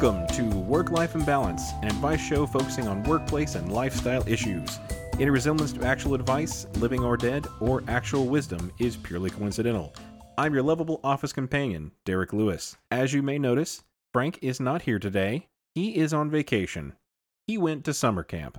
[0.00, 4.78] Welcome to Work Life Imbalance, an advice show focusing on workplace and lifestyle issues.
[5.12, 9.92] Any resemblance to actual advice, living or dead, or actual wisdom is purely coincidental.
[10.38, 12.78] I'm your lovable office companion, Derek Lewis.
[12.90, 13.84] As you may notice,
[14.14, 15.48] Frank is not here today.
[15.74, 16.94] He is on vacation.
[17.46, 18.56] He went to summer camp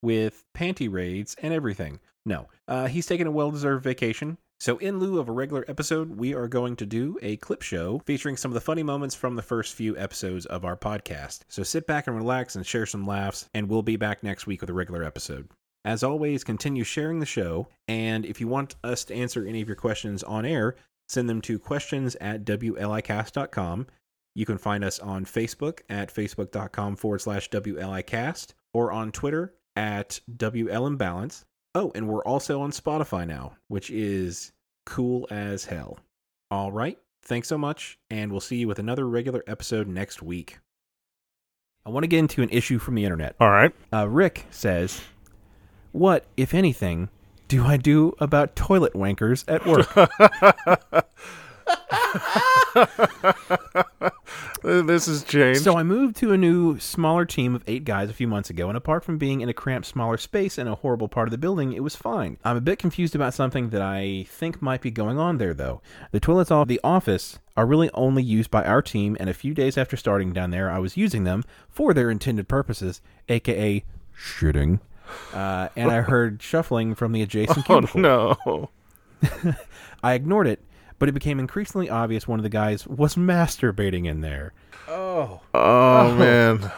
[0.00, 2.00] with panty raids and everything.
[2.24, 4.38] No, uh, he's taking a well deserved vacation.
[4.60, 8.00] So, in lieu of a regular episode, we are going to do a clip show
[8.06, 11.42] featuring some of the funny moments from the first few episodes of our podcast.
[11.46, 14.60] So, sit back and relax and share some laughs, and we'll be back next week
[14.60, 15.48] with a regular episode.
[15.84, 19.68] As always, continue sharing the show, and if you want us to answer any of
[19.68, 20.74] your questions on air,
[21.08, 23.86] send them to questions at WLIcast.com.
[24.34, 30.20] You can find us on Facebook at facebook.com forward slash WLIcast or on Twitter at
[30.36, 31.44] WLImbalance.
[31.78, 34.50] Oh, and we're also on Spotify now, which is
[34.84, 36.00] cool as hell.
[36.50, 36.98] All right.
[37.22, 40.58] Thanks so much, and we'll see you with another regular episode next week.
[41.86, 43.36] I want to get into an issue from the internet.
[43.38, 43.72] All right.
[43.92, 45.02] Uh, Rick says,
[45.92, 47.10] What, if anything,
[47.46, 49.86] do I do about toilet wankers at work?
[54.62, 55.62] this has changed.
[55.62, 58.68] So I moved to a new, smaller team of eight guys a few months ago,
[58.68, 61.38] and apart from being in a cramped, smaller space in a horrible part of the
[61.38, 62.38] building, it was fine.
[62.44, 65.80] I'm a bit confused about something that I think might be going on there, though.
[66.12, 69.54] The toilets off the office are really only used by our team, and a few
[69.54, 73.84] days after starting down there, I was using them for their intended purposes, aka
[74.16, 74.80] shitting.
[75.32, 78.06] Uh, and I heard shuffling from the adjacent cubicle.
[78.06, 78.70] oh no.
[80.02, 80.60] I ignored it,
[80.98, 84.52] but it became increasingly obvious one of the guys was masturbating in there.
[84.88, 85.40] Oh.
[85.54, 86.70] Oh man.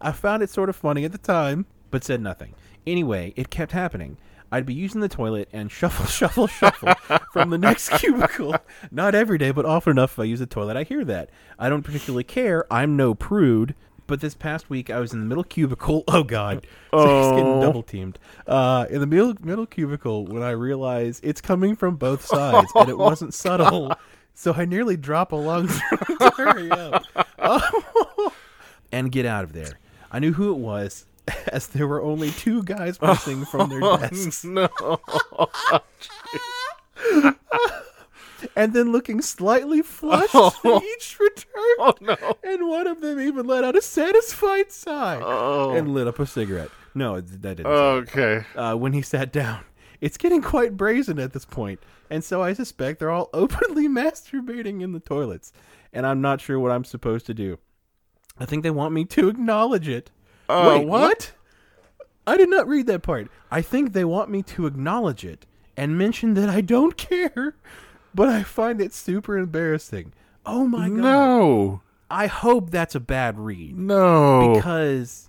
[0.00, 2.54] I found it sort of funny at the time, but said nothing.
[2.86, 4.18] Anyway, it kept happening.
[4.52, 6.94] I'd be using the toilet and shuffle, shuffle, shuffle
[7.32, 8.54] from the next cubicle.
[8.90, 11.30] Not every day, but often enough if I use the toilet, I hear that.
[11.58, 12.64] I don't particularly care.
[12.72, 13.74] I'm no prude.
[14.06, 16.04] But this past week, I was in the middle cubicle.
[16.08, 17.60] Oh God, so he's getting Oh.
[17.62, 18.18] double teamed.
[18.46, 22.88] Uh, in the middle middle cubicle, when I realized it's coming from both sides and
[22.88, 23.92] it wasn't subtle,
[24.34, 27.04] so I nearly drop along to hurry up
[28.92, 29.78] and get out of there.
[30.12, 31.06] I knew who it was,
[31.48, 34.44] as there were only two guys missing from their desks.
[34.44, 34.68] no.
[38.56, 40.82] And then looking slightly flushed Oh.
[40.96, 41.46] each returned.
[41.78, 42.16] Oh no.
[42.42, 45.72] And one of them even let out a satisfied sigh Oh.
[45.74, 46.70] and lit up a cigarette.
[46.94, 47.66] No, that didn't.
[47.66, 48.44] Okay.
[48.56, 49.60] uh, when he sat down.
[50.00, 54.82] It's getting quite brazen at this point, and so I suspect they're all openly masturbating
[54.82, 55.50] in the toilets,
[55.94, 57.58] and I'm not sure what I'm supposed to do.
[58.38, 60.10] I think they want me to acknowledge it.
[60.48, 61.32] Uh, Wait, what?
[62.26, 63.30] I did not read that part.
[63.50, 65.46] I think they want me to acknowledge it
[65.76, 67.54] and mention that I don't care,
[68.14, 70.12] but I find it super embarrassing.
[70.46, 70.98] Oh my god.
[70.98, 71.80] No.
[72.10, 74.54] I hope that's a bad read No.
[74.54, 75.28] because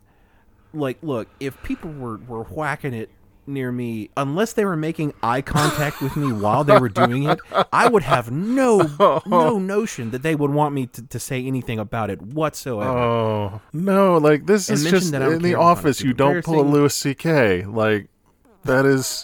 [0.73, 3.09] like look if people were were whacking it
[3.47, 7.39] near me unless they were making eye contact with me while they were doing it
[7.71, 11.77] i would have no no notion that they would want me to, to say anything
[11.79, 14.17] about it whatsoever Oh no!
[14.17, 15.77] Like this And is just that in the care about it.
[15.77, 16.01] office.
[16.01, 16.63] You don't pull a.
[16.63, 17.63] Louis C.K.
[17.65, 18.07] Like
[18.63, 19.23] that is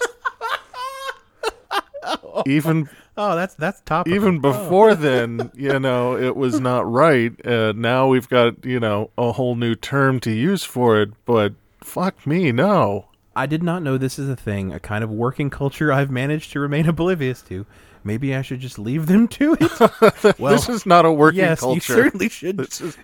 [2.46, 4.08] even oh that's that's top.
[4.08, 5.52] even before then.
[5.54, 7.34] You know, it was not right.
[7.46, 11.10] Uh, now we've got you know a whole new term to use for it.
[11.26, 13.08] But fuck me, no.
[13.36, 16.52] i did not know this is a thing a kind of working culture i've managed
[16.52, 17.66] to remain oblivious to
[18.04, 21.62] maybe i should just leave them to it well this is not a working yes
[21.62, 21.94] you culture.
[21.94, 22.98] certainly should This is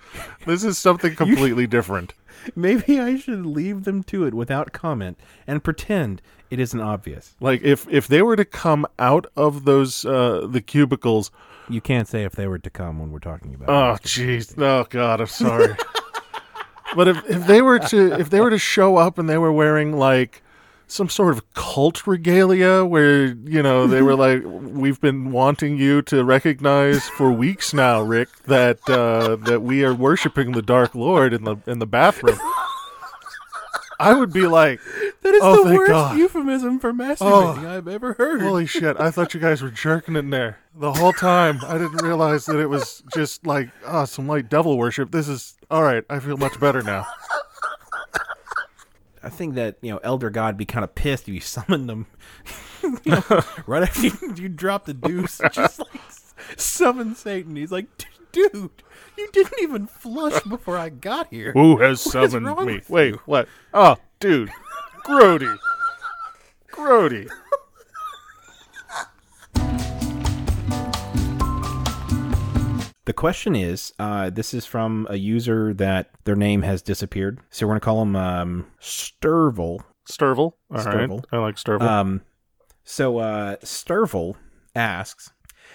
[0.46, 2.14] this is something completely different.
[2.54, 7.34] Maybe I should leave them to it without comment and pretend it isn't obvious.
[7.40, 11.30] Like if if they were to come out of those uh the cubicles
[11.68, 13.68] You can't say if they were to come when we're talking about.
[13.68, 14.54] Oh jeez.
[14.56, 15.74] Oh god, I'm sorry.
[16.96, 19.52] but if if they were to if they were to show up and they were
[19.52, 20.42] wearing like
[20.88, 26.02] some sort of cult regalia where, you know, they were like we've been wanting you
[26.02, 31.32] to recognize for weeks now, Rick, that uh that we are worshiping the Dark Lord
[31.32, 32.38] in the in the bathroom.
[34.00, 34.80] I would be like,
[35.22, 36.16] That is Oh, the worst God.
[36.18, 38.40] euphemism for masturbating I've ever heard.
[38.40, 38.98] Holy shit!
[39.00, 41.58] I thought you guys were jerking in there the whole time.
[41.66, 45.10] I didn't realize that it was just like ah, some light devil worship.
[45.10, 46.04] This is all right.
[46.08, 47.06] I feel much better now.
[49.28, 52.06] I think that you know Elder God be kind of pissed if you summoned them
[52.82, 56.00] you know, right after you, you drop the deuce, just like
[56.56, 57.56] summon Satan.
[57.56, 57.86] He's like,
[58.32, 58.70] dude,
[59.18, 61.52] you didn't even flush before I got here.
[61.52, 62.80] Who has What summoned me?
[62.88, 63.48] Wait, what?
[63.74, 64.50] Oh, dude,
[65.04, 65.58] Grody,
[66.72, 67.28] Grody.
[73.08, 77.66] The question is, uh, this is from a user that their name has disappeared, so
[77.66, 79.80] we're gonna call him um, Sturvel.
[80.06, 80.52] Sturvel.
[80.70, 81.24] All right.
[81.32, 81.80] I like Sturvel.
[81.80, 82.20] Um,
[82.84, 84.34] so uh, Sturvel
[84.74, 85.32] asks,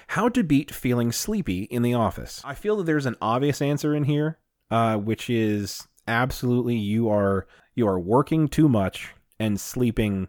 [0.10, 3.96] "How to beat feeling sleepy in the office?" I feel that there's an obvious answer
[3.96, 4.38] in here,
[4.70, 9.10] uh, which is absolutely you are you are working too much
[9.40, 10.28] and sleeping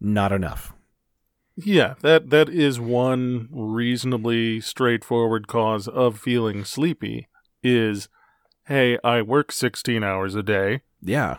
[0.00, 0.74] not enough.
[1.56, 7.28] Yeah, that that is one reasonably straightforward cause of feeling sleepy.
[7.62, 8.08] Is
[8.66, 10.82] hey, I work sixteen hours a day.
[11.00, 11.38] Yeah,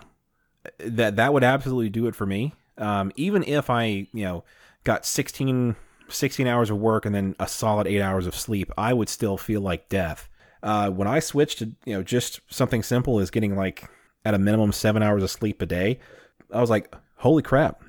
[0.80, 2.54] that that would absolutely do it for me.
[2.77, 4.44] Um, even if I you know
[4.83, 5.75] got 16,
[6.10, 9.38] 16 hours of work and then a solid eight hours of sleep, I would still
[9.38, 10.30] feel like death.
[10.62, 13.89] Uh, when I switched to you know just something simple as getting like
[14.25, 16.00] at a minimum seven hours of sleep a day,
[16.51, 17.83] I was like, holy crap.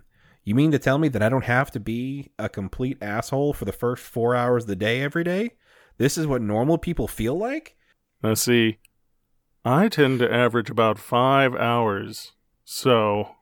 [0.44, 3.64] You mean to tell me that I don't have to be a complete asshole for
[3.64, 5.52] the first four hours of the day every day?
[5.96, 7.76] This is what normal people feel like?
[8.23, 8.79] Now, see,
[9.64, 12.32] I tend to average about five hours.
[12.64, 13.37] So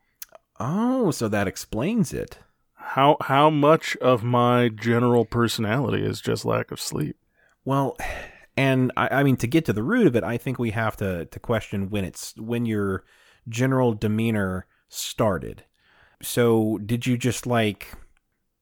[0.61, 2.39] Oh, so that explains it.
[2.75, 7.17] how how much of my general personality is just lack of sleep?
[7.65, 7.97] Well,
[8.57, 10.97] and I, I mean to get to the root of it, I think we have
[10.99, 13.03] to to question when it's when your
[13.49, 15.65] general demeanor started.
[16.23, 17.93] So, did you just like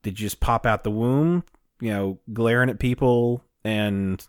[0.02, 1.44] did you just pop out the womb,
[1.80, 4.26] you know, glaring at people and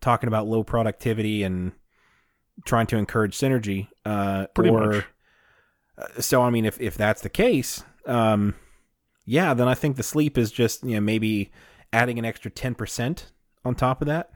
[0.00, 1.72] talking about low productivity and
[2.64, 3.88] trying to encourage synergy?
[4.04, 5.04] Uh, Pretty or, much.
[5.98, 8.54] uh, So, I mean, if if that's the case, um,
[9.24, 11.50] yeah, then I think the sleep is just you know maybe
[11.92, 13.32] adding an extra ten percent
[13.64, 14.30] on top of that.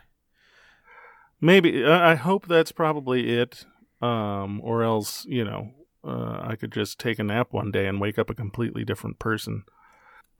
[1.41, 3.65] Maybe I I hope that's probably it.
[4.03, 5.73] Um, or else you know,
[6.05, 9.19] uh, I could just take a nap one day and wake up a completely different
[9.19, 9.65] person.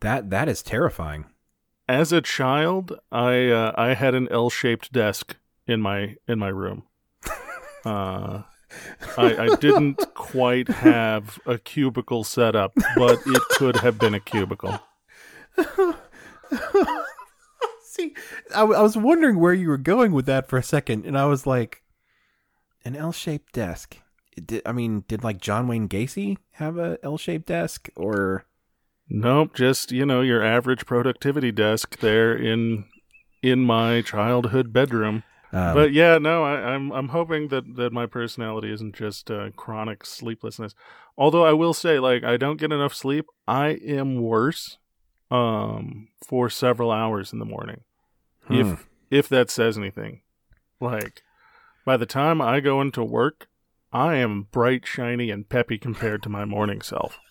[0.01, 1.27] That that is terrifying.
[1.89, 5.37] As a child, I uh, I had an L-shaped desk
[5.67, 6.85] in my in my room.
[7.83, 8.43] Uh,
[9.17, 14.21] I, I didn't quite have a cubicle set up, but it could have been a
[14.21, 14.79] cubicle.
[17.83, 18.15] See,
[18.55, 21.19] I, w- I was wondering where you were going with that for a second, and
[21.19, 21.83] I was like,
[22.85, 23.97] an L-shaped desk.
[24.37, 28.45] Did, I mean, did like John Wayne Gacy have a L-shaped desk, or
[29.09, 32.85] Nope, just you know your average productivity desk there in
[33.43, 35.25] in my childhood bedroom.
[35.53, 39.51] um, but yeah, no, I, I'm I'm hoping that that my personality isn't just uh,
[39.57, 40.75] chronic sleeplessness.
[41.19, 43.27] Although I will say, like, I don't get enough sleep.
[43.49, 44.79] I am worse
[45.31, 47.83] um for several hours in the morning.
[48.47, 48.61] hmm.
[48.61, 50.23] If if that says anything,
[50.81, 51.23] like
[51.85, 53.49] by the time I go into work,
[53.93, 57.19] I am bright, shiny, and peppy compared to my morning self.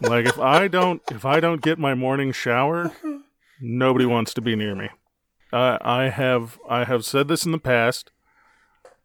[0.00, 2.90] Like if I don't if I don't get my morning shower,
[3.60, 4.88] nobody wants to be near me.
[5.52, 8.10] Uh, I have I have said this in the past.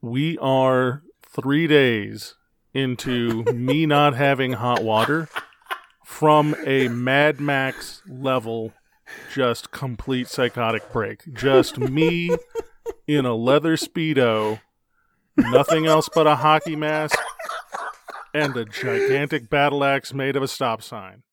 [0.01, 2.35] We are three days
[2.73, 5.27] into me not having hot water
[6.05, 8.73] from a Mad Max level,
[9.33, 11.33] just complete psychotic break.
[11.33, 12.29] Just me
[13.07, 14.59] in a leather speedo,
[15.37, 17.17] nothing else but a hockey mask,
[18.33, 21.23] and a gigantic battle axe made of a stop sign.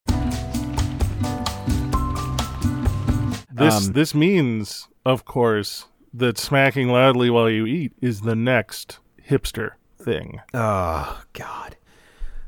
[3.54, 8.98] This Um, this means, of course, that smacking loudly while you eat is the next
[9.28, 10.40] hipster thing.
[10.54, 11.76] oh God,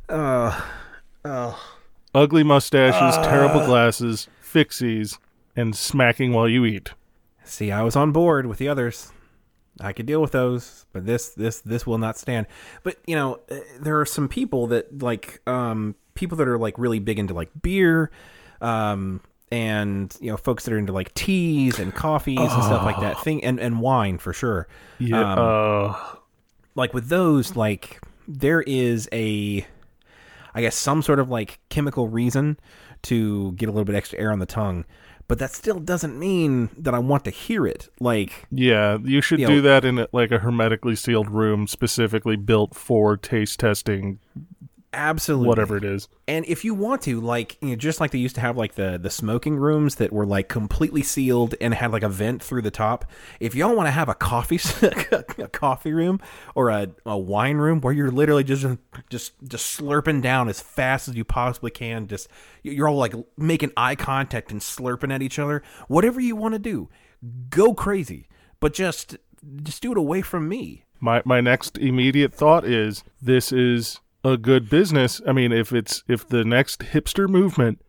[0.08, 0.66] oh,
[1.24, 1.60] oh.
[2.14, 5.18] Ugly mustaches, terrible glasses, fixies,
[5.56, 6.92] and smacking while you eat.
[7.44, 9.12] See, I was on board with the others.
[9.80, 12.46] I could deal with those, but this this this will not stand.
[12.84, 16.78] But you know, uh, there are some people that like um people that are like
[16.78, 18.11] really big into like beer,
[18.61, 19.20] um
[19.50, 23.20] and you know folks that are into like teas and coffees and stuff like that.
[23.23, 24.68] Thing and and wine for sure.
[24.99, 25.32] Yeah.
[25.32, 25.94] Um, uh,
[26.76, 29.66] Like with those, like there is a
[30.54, 32.58] I guess some sort of like chemical reason
[33.04, 34.84] to get a little bit extra air on the tongue.
[35.26, 37.88] But that still doesn't mean that I want to hear it.
[37.99, 41.66] Like, Yeah, you should You do know- that in a, like a hermetically sealed room
[41.66, 44.18] specifically built for taste testing,
[44.94, 46.08] absolutely whatever it is.
[46.26, 48.74] And if you want to, like, you know, just like they used to have like
[48.74, 52.62] the the smoking rooms that were like completely sealed and had like a vent through
[52.62, 53.04] the top.
[53.40, 54.60] If y'all want to have a coffee
[55.42, 56.20] a coffee room
[56.54, 58.66] or a, a wine room where you're literally just
[59.10, 62.28] just just slurping down as fast as you possibly can, just
[62.62, 65.62] you're all like making eye contact and slurping at each other.
[65.88, 66.88] Whatever you want to do,
[67.50, 68.28] go crazy,
[68.60, 69.16] but just
[69.62, 70.84] just do it away from me.
[71.00, 75.20] My my next immediate thought is this is a good business.
[75.26, 77.80] I mean, if it's if the next hipster movement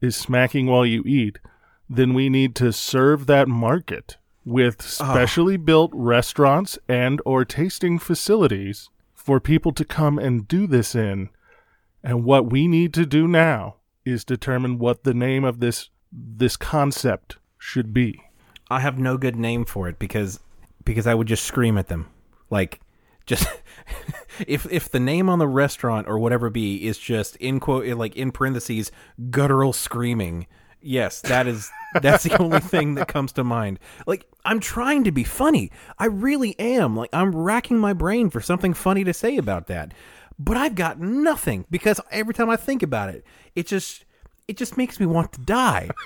[0.00, 1.38] is smacking while you eat,
[1.88, 5.12] then we need to serve that market with ah.
[5.12, 11.30] specially built restaurants and or tasting facilities for people to come and do this in.
[12.02, 16.56] And what we need to do now is determine what the name of this this
[16.56, 18.22] concept should be.
[18.70, 20.38] I have no good name for it because
[20.84, 22.10] because I would just scream at them.
[22.50, 22.80] Like
[23.26, 23.46] just
[24.46, 27.94] if if the name on the restaurant or whatever be is just in quote eh,
[27.94, 28.90] like in parentheses
[29.30, 30.46] guttural screaming.
[30.80, 31.70] Yes, that is
[32.02, 33.78] that's the only thing that comes to mind.
[34.06, 35.70] Like I'm trying to be funny.
[35.98, 36.96] I really am.
[36.96, 39.92] Like I'm racking my brain for something funny to say about that.
[40.38, 43.24] But I've got nothing because every time I think about it,
[43.54, 44.04] it just
[44.46, 45.90] it just makes me want to die.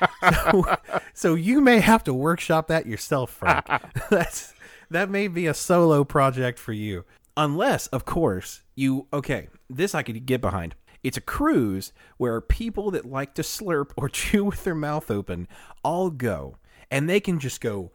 [0.51, 0.77] So,
[1.15, 3.67] so you may have to workshop that yourself, Frank.
[4.11, 4.53] That's
[4.91, 7.05] that may be a solo project for you.
[7.39, 10.75] Unless, of course, you okay, this I could get behind.
[11.05, 15.47] It's a cruise where people that like to slurp or chew with their mouth open
[15.85, 16.57] all go,
[16.91, 17.93] and they can just go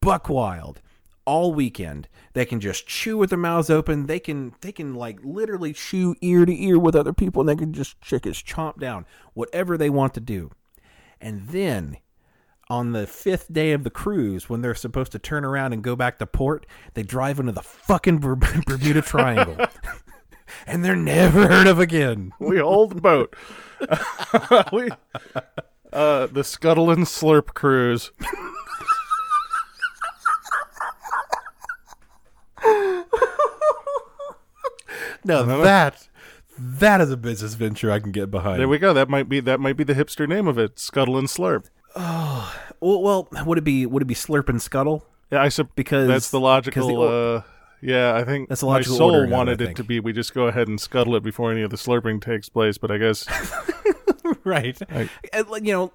[0.00, 0.80] buck wild
[1.24, 2.06] all weekend.
[2.34, 4.06] They can just chew with their mouths open.
[4.06, 7.56] They can they can like literally chew ear to ear with other people, and they
[7.56, 10.52] can just chickens chomp down whatever they want to do.
[11.20, 11.96] And then
[12.68, 15.96] on the fifth day of the cruise, when they're supposed to turn around and go
[15.96, 18.18] back to port, they drive into the fucking
[18.66, 19.56] Bermuda Triangle.
[20.66, 22.32] and they're never heard of again.
[22.38, 23.36] we hold the boat.
[24.72, 24.90] we,
[25.92, 28.10] uh, the Scuttle and Slurp cruise.
[35.26, 36.08] No, that
[36.56, 38.60] that is a business venture I can get behind.
[38.60, 38.94] There we go.
[38.94, 40.78] That might be that might be the hipster name of it.
[40.78, 41.66] Scuttle and Slurp.
[42.80, 45.04] well, well, would it be would it be Slurp and Scuttle?
[45.32, 46.90] Yeah, I sup- Because- that's the the logical.
[46.98, 47.42] or- uh,
[47.82, 50.00] yeah, I think That's the my logical soul order now, wanted it to be.
[50.00, 52.78] We just go ahead and scuttle it before any of the slurping takes place.
[52.78, 53.26] But I guess
[54.44, 54.78] right.
[54.90, 55.04] Uh,
[55.62, 55.92] You know,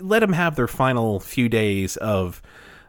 [0.00, 2.40] let them have their final few days of.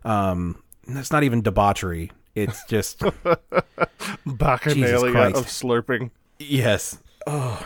[0.03, 2.11] Um, it's not even debauchery.
[2.35, 2.99] It's just
[4.27, 6.11] bacchanalia of slurping.
[6.39, 6.99] yes.
[7.27, 7.65] Oh,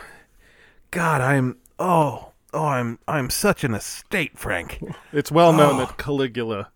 [0.92, 1.58] God, I'm.
[1.78, 3.00] Oh, oh, I'm.
[3.08, 4.82] I'm such an estate, Frank.
[5.14, 5.86] It's well known Oh.
[5.86, 6.72] that Caligula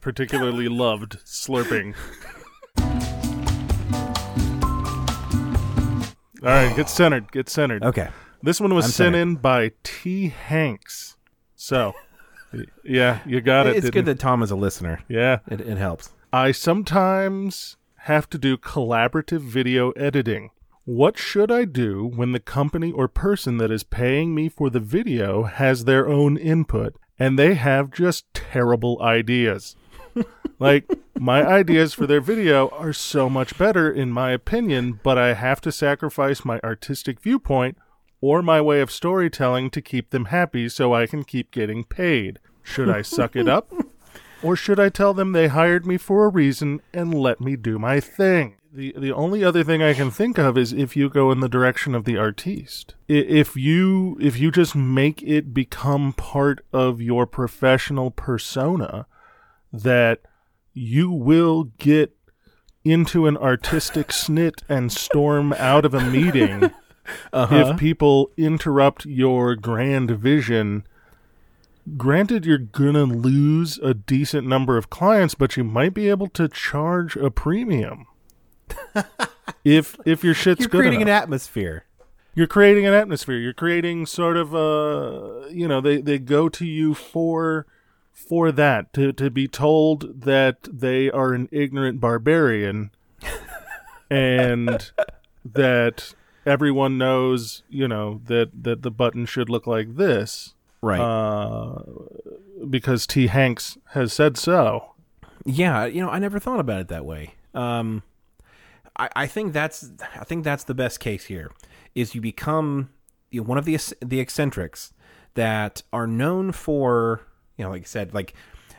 [0.00, 1.94] particularly loved slurping.
[6.44, 7.30] All right, get centered.
[7.30, 7.84] Get centered.
[7.84, 8.08] Okay.
[8.42, 9.22] This one was I'm sent centered.
[9.22, 10.28] in by T.
[10.30, 11.16] Hanks.
[11.54, 11.92] So,
[12.84, 13.76] yeah, you got it.
[13.76, 14.98] It's good that Tom is a listener.
[15.08, 15.38] yeah.
[15.48, 16.10] It, it helps.
[16.32, 20.50] I sometimes have to do collaborative video editing.
[20.84, 24.80] What should I do when the company or person that is paying me for the
[24.80, 29.76] video has their own input and they have just terrible ideas?
[30.58, 35.34] like, my ideas for their video are so much better, in my opinion, but I
[35.34, 37.78] have to sacrifice my artistic viewpoint
[38.20, 42.40] or my way of storytelling to keep them happy so I can keep getting paid.
[42.64, 43.72] Should I suck it up?
[44.42, 47.78] Or should I tell them they hired me for a reason and let me do
[47.78, 48.56] my thing?
[48.74, 51.48] The the only other thing I can think of is if you go in the
[51.48, 52.94] direction of the artiste.
[53.06, 59.06] If you if you just make it become part of your professional persona
[59.70, 60.20] that
[60.72, 62.16] you will get
[62.82, 66.70] into an artistic snit and storm out of a meeting
[67.32, 67.54] uh-huh.
[67.54, 70.86] if people interrupt your grand vision.
[71.98, 76.48] Granted you're gonna lose a decent number of clients but you might be able to
[76.48, 78.06] charge a premium
[79.64, 80.72] if if your shit's good.
[80.74, 81.16] You're creating enough.
[81.18, 81.84] an atmosphere.
[82.34, 86.64] you're creating an atmosphere you're creating sort of a you know they they go to
[86.64, 87.66] you for
[88.12, 92.90] for that to to be told that they are an ignorant barbarian
[94.10, 94.92] and
[95.44, 96.14] that
[96.46, 100.54] everyone knows you know that that the button should look like this
[100.84, 101.00] Right.
[101.00, 101.78] uh,
[102.68, 103.28] because T.
[103.28, 104.94] Hanks has said so.
[105.44, 107.34] Yeah, you know, I never thought about it that way.
[107.54, 108.02] Um,
[109.14, 111.50] I, think that's I think that's the best case here.
[111.94, 112.90] Is you become
[113.30, 114.92] you know, one of the the eccentrics
[115.34, 117.22] that are known for,
[117.56, 118.34] you know, like I said, like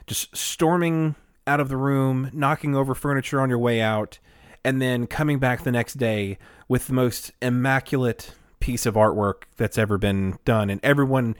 [0.07, 1.15] just storming
[1.47, 4.19] out of the room, knocking over furniture on your way out,
[4.63, 6.37] and then coming back the next day
[6.67, 10.69] with the most immaculate piece of artwork that's ever been done.
[10.69, 11.35] And everyone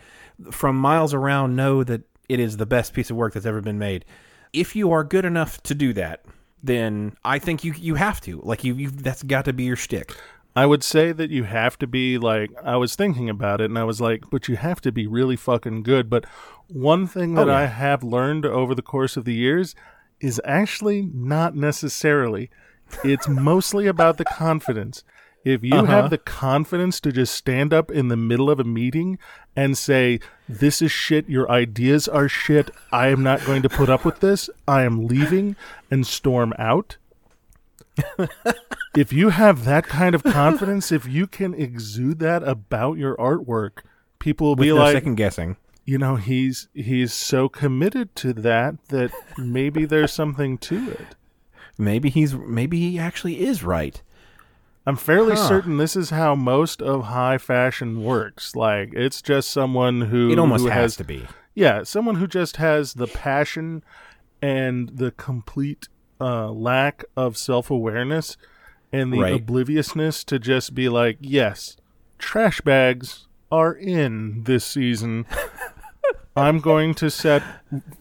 [0.52, 3.80] from miles around know that it is the best piece of work that's ever been
[3.80, 4.04] made.
[4.52, 6.26] If you are good enough to do that,
[6.64, 8.40] then I think you you have to.
[8.42, 10.16] Like you, you that's got to be your shtick.
[10.56, 13.78] I would say that you have to be like I was thinking about it and
[13.78, 16.10] I was like, but you have to be really fucking good.
[16.10, 16.26] But
[16.68, 17.60] one thing oh, that Oh, yeah.
[17.60, 19.76] I have learned over the course of the years
[20.20, 22.50] is actually not necessarily.
[23.04, 25.04] It's mostly about the confidence.
[25.46, 25.86] If you Uh-huh.
[25.86, 29.18] have the confidence to just stand up in the middle of a meeting
[29.56, 33.90] and say, This is shit, your ideas are shit, I am not going to put
[33.90, 35.56] up with this, I am leaving,
[35.92, 36.98] and storm out,
[38.96, 43.80] if you have that kind of confidence, if you can exude that about your artwork,
[44.20, 45.58] people will With be no like, second guessing.
[45.86, 51.16] you know, he's he's so committed to that that maybe there's something to it.
[51.78, 54.02] Maybe he's maybe he actually is right.
[54.86, 55.48] I'm fairly Huh.
[55.48, 58.56] certain this is how most of high fashion works.
[58.56, 61.26] Like it's just someone who It almost who has to be.
[61.56, 63.84] Yeah, someone who just has the passion
[64.42, 65.88] and the complete
[66.20, 68.36] uh, lack of self awareness
[68.92, 69.34] and the Right.
[69.34, 71.78] obliviousness to just be like, yes,
[72.18, 75.26] trash bags are in this season.
[76.36, 77.44] I'm going to set,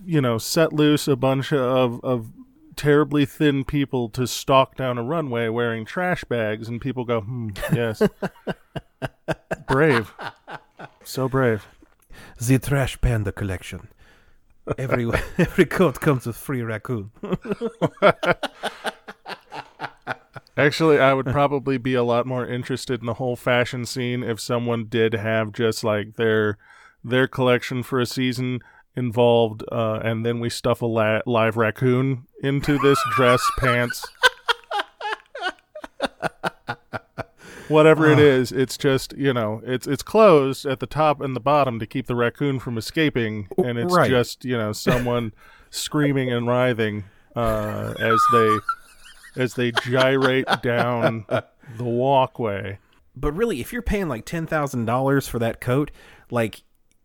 [0.07, 2.29] you know, set loose a bunch of, of
[2.76, 7.50] terribly thin people to stalk down a runway wearing trash bags, and people go, hmm,
[7.73, 8.02] yes.
[9.67, 10.12] brave.
[11.05, 11.67] So brave.
[12.41, 13.88] The Trash Panda collection.
[14.79, 17.11] Every every coat comes with free raccoon.
[20.57, 24.38] Actually, I would probably be a lot more interested in the whole fashion scene if
[24.38, 26.59] someone did have just like their
[27.02, 28.61] their collection for a season
[28.97, 34.05] involved, uh, and then we stuff a la- live raccoon into this dress, pants,
[37.69, 38.53] whatever it is.
[38.53, 42.07] It's just you know, it's it's closed at the top and the bottom to keep
[42.07, 44.11] the raccoon from escaping, and it's Right.
[44.11, 45.33] just you know someone
[45.71, 48.59] screaming and writhing uh, as they
[49.37, 52.79] as they gyrate down the walkway.
[53.16, 55.90] But really, if you're paying like ten thousand dollars for that coat,
[56.31, 56.62] like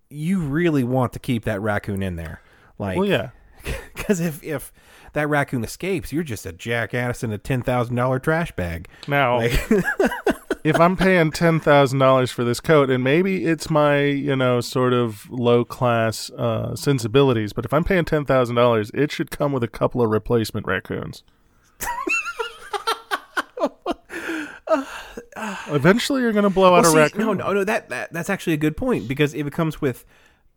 [0.10, 2.42] you really want to keep that raccoon in there.
[2.78, 3.30] Like, Well, yeah.
[3.96, 4.72] because if if
[5.14, 8.88] that raccoon escapes, you're just a jackass in a ten thousand dollar trash bag.
[9.08, 9.54] Now, Like,
[10.64, 14.62] if I'm paying ten thousand dollars for this coat, and maybe it's my you know
[14.62, 19.32] sort of low class uh, sensibilities, but if I'm paying ten thousand dollars, it should
[19.32, 21.24] come with a couple of replacement raccoons.
[25.68, 27.22] Eventually, you're going to blow out Well, a see, raccoon.
[27.22, 27.64] no, no, no.
[27.64, 30.06] That, that that's actually a good point because if it comes with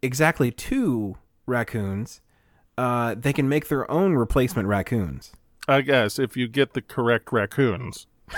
[0.03, 1.17] exactly two
[1.47, 2.21] raccoons,
[2.79, 5.33] uh, they can make their own replacement raccoons.
[5.69, 8.07] I guess if you get the correct raccoons.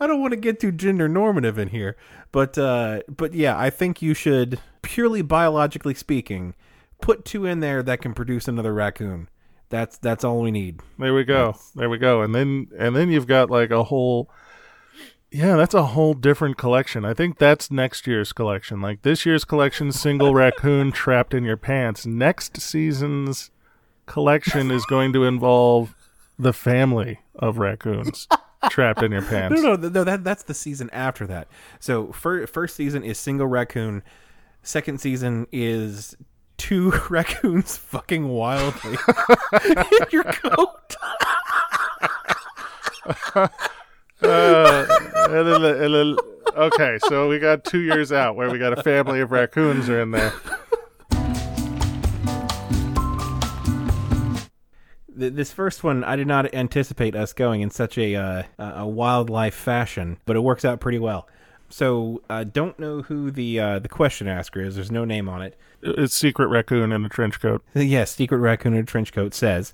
[0.00, 1.96] I don't want to get too gender normative in here,
[2.32, 6.54] but uh, but yeah, I think you should purely biologically speaking,
[7.00, 9.28] put two in there that can produce another raccoon.
[9.70, 10.80] That's that's all we need.
[10.98, 11.56] There we go.
[11.74, 12.22] There we go.
[12.22, 14.30] And then and then you've got like a whole
[15.30, 17.04] Yeah, that's a whole different collection.
[17.04, 18.80] I think that's next year's collection.
[18.80, 22.06] Like this year's collection single raccoon trapped in your pants.
[22.06, 23.50] Next season's
[24.06, 25.94] collection is going to involve
[26.38, 28.28] the family of raccoons
[28.68, 29.60] trapped in your pants.
[29.60, 30.04] No, no, no.
[30.04, 31.48] That that's the season after that.
[31.80, 34.02] So fir- first season is single raccoon.
[34.62, 36.16] Second season is
[36.64, 38.96] two raccoons fucking wildly
[39.64, 39.74] in
[40.10, 40.96] your coat.
[44.22, 44.86] Uh,
[45.28, 46.16] and then the- and then-
[46.56, 50.00] okay, so we got 2 years out where we got a family of raccoons are
[50.00, 50.32] in there.
[55.16, 59.54] This first one, I did not anticipate us going in such a uh, a wildlife
[59.54, 61.28] fashion, but it works out pretty well.
[61.68, 64.76] So, uh, don't know who the uh, the question asker is.
[64.76, 65.58] There's no name on it.
[65.82, 67.62] It's secret raccoon in a trench coat.
[67.74, 69.72] Yes, secret raccoon in a trench coat says,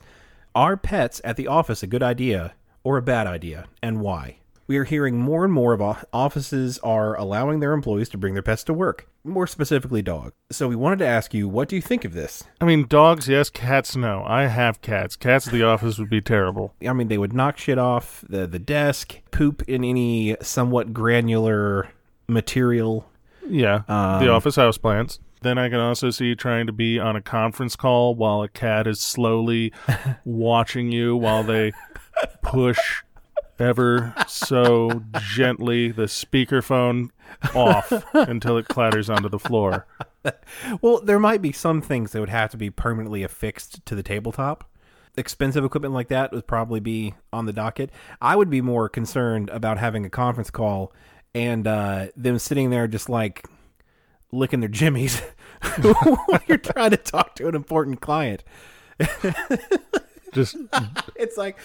[0.54, 4.36] "Are pets at the office a good idea or a bad idea, and why?"
[4.70, 8.42] We are hearing more and more of offices are allowing their employees to bring their
[8.44, 10.30] pets to work, more specifically dogs.
[10.52, 12.44] So we wanted to ask you, what do you think of this?
[12.60, 13.50] I mean, dogs, yes.
[13.50, 14.22] Cats, no.
[14.24, 15.16] I have cats.
[15.16, 16.72] Cats at the office would be terrible.
[16.86, 21.88] I mean, they would knock shit off the the desk, poop in any somewhat granular
[22.28, 23.10] material.
[23.48, 25.18] Yeah, Um, the office houseplants.
[25.42, 28.48] Then I can also see you trying to be on a conference call while a
[28.48, 29.72] cat is slowly
[30.24, 31.72] watching you while they
[32.42, 32.78] push
[33.60, 35.02] ever so
[35.34, 37.10] gently the speakerphone
[37.54, 39.86] off until it clatters onto the floor.
[40.82, 44.02] Well, there might be some things that would have to be permanently affixed to the
[44.02, 44.68] tabletop.
[45.16, 47.90] Expensive equipment like that would probably be on the docket.
[48.20, 50.92] I would be more concerned about having a conference call
[51.34, 53.46] and uh, them sitting there just like
[54.30, 55.20] licking their jimmies
[55.80, 58.44] while you're trying to talk to an important client.
[60.32, 60.56] Just
[61.16, 61.58] it's like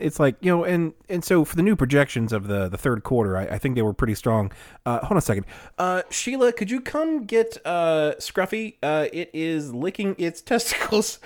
[0.00, 3.02] it's like you know and and so for the new projections of the the third
[3.02, 4.52] quarter i, I think they were pretty strong
[4.86, 5.46] uh hold on a second
[5.78, 11.18] uh sheila could you come get uh scruffy uh it is licking its testicles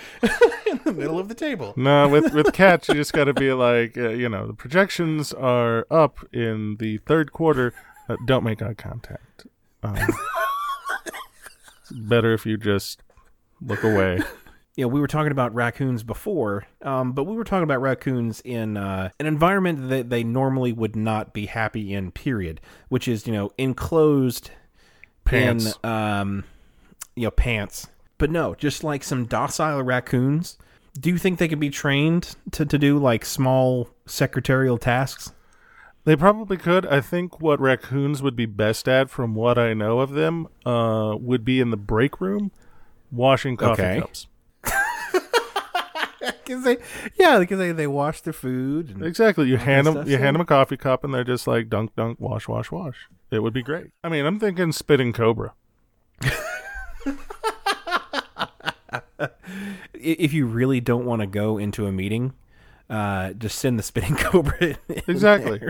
[0.66, 3.52] in the middle of the table no, with with cats, you just got to be
[3.52, 7.74] like, uh, you know, the projections are up in the third quarter.
[8.08, 9.46] Uh, don't make eye contact.
[9.82, 9.98] Um,
[11.90, 13.02] better if you just
[13.60, 14.20] look away.
[14.76, 18.40] You know, we were talking about raccoons before, um, but we were talking about raccoons
[18.44, 22.10] in uh, an environment that they normally would not be happy in.
[22.10, 24.50] Period, which is you know enclosed
[25.24, 25.78] Pants.
[25.82, 26.44] in um,
[27.14, 27.86] you know pants.
[28.18, 30.58] But no, just like some docile raccoons.
[30.98, 35.32] Do you think they could be trained to, to do like small secretarial tasks?
[36.04, 36.86] They probably could.
[36.86, 41.16] I think what raccoons would be best at, from what I know of them, uh,
[41.18, 42.52] would be in the break room,
[43.10, 44.00] washing coffee Okay.
[44.00, 44.28] cups.
[46.44, 46.76] Because they,
[47.18, 48.90] yeah, because they, they wash their food.
[48.90, 49.48] And, Exactly.
[49.48, 52.20] You hand them, you hand them a coffee cup, and they're just like dunk, dunk,
[52.20, 53.08] wash, wash, wash.
[53.30, 53.86] It would be great.
[54.02, 55.54] I mean, I'm thinking spitting cobra.
[59.94, 62.34] If you really don't want to go into a meeting,
[62.90, 64.56] uh, just send the spitting cobra.
[64.60, 64.76] in
[65.08, 65.62] Exactly.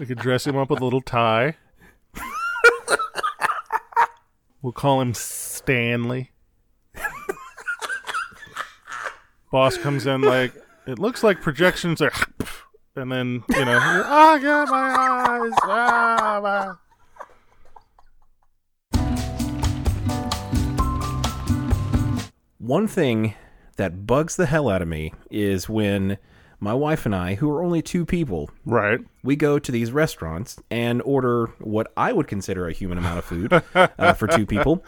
[0.00, 1.56] We could dress him up with a little tie.
[4.62, 6.32] we'll call him Stanley.
[9.50, 10.52] Boss comes in like
[10.86, 12.12] it looks like projections are,
[12.96, 14.94] and then you know, I got my
[15.46, 15.52] eyes.
[15.62, 16.74] Ah, my.
[22.58, 23.34] One thing
[23.76, 26.18] that bugs the hell out of me is when
[26.58, 28.98] my wife and I, who are only two people, Right.
[29.22, 33.24] we go to these restaurants and order what I would consider a human amount of
[33.26, 34.82] food uh, for two people.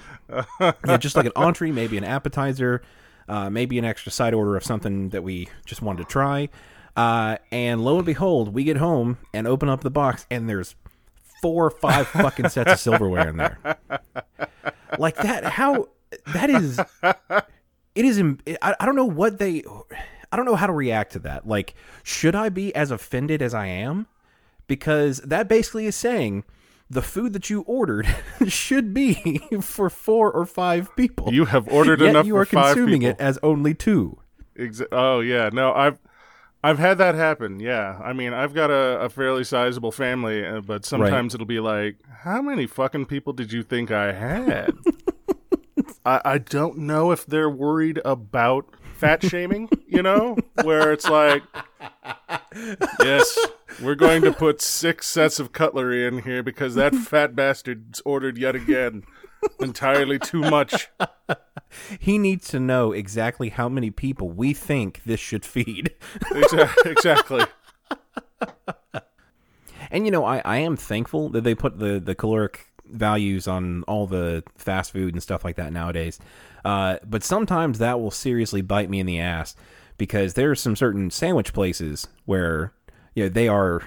[0.98, 2.82] Just like an entree, maybe an appetizer,
[3.28, 6.48] uh, maybe an extra side order of something that we just wanted to try.
[6.96, 10.74] Uh, and lo and behold, we get home and open up the box, and there's
[11.40, 13.58] four or five fucking sets of silverware in there.
[14.98, 15.88] Like that, how
[16.32, 16.80] that is.
[17.94, 18.22] It is.
[18.62, 19.62] I, I don't know what they.
[20.30, 21.46] I don't know how to react to that.
[21.46, 24.06] Like, should I be as offended as I am?
[24.66, 26.44] Because that basically is saying
[26.90, 28.06] the food that you ordered
[28.48, 31.32] should be for four or five people.
[31.32, 33.10] You have ordered Yet enough you are consuming people.
[33.10, 34.18] it as only two.
[34.58, 35.98] Exa- oh yeah, no, I've
[36.64, 37.60] I've had that happen.
[37.60, 41.60] Yeah, I mean, I've got a, a fairly sizable family, uh, but sometimes it'll be
[41.60, 44.72] like, how many fucking people did you think I had?
[46.04, 51.44] I I don't know if they're worried about fat shaming, you know, where it's like,
[53.00, 53.38] yes,
[53.82, 58.38] we're going to put six sets of cutlery in here because that fat bastard's ordered
[58.38, 59.04] yet again.
[59.60, 60.88] Entirely too much.
[62.00, 65.94] He needs to know exactly how many people we think this should feed.
[66.24, 67.44] Exa- exactly.
[69.90, 73.82] And you know, I, I am thankful that they put the, the caloric values on
[73.84, 76.18] all the fast food and stuff like that nowadays.
[76.64, 79.54] Uh, but sometimes that will seriously bite me in the ass
[79.96, 82.72] because there are some certain sandwich places where
[83.14, 83.82] you know they are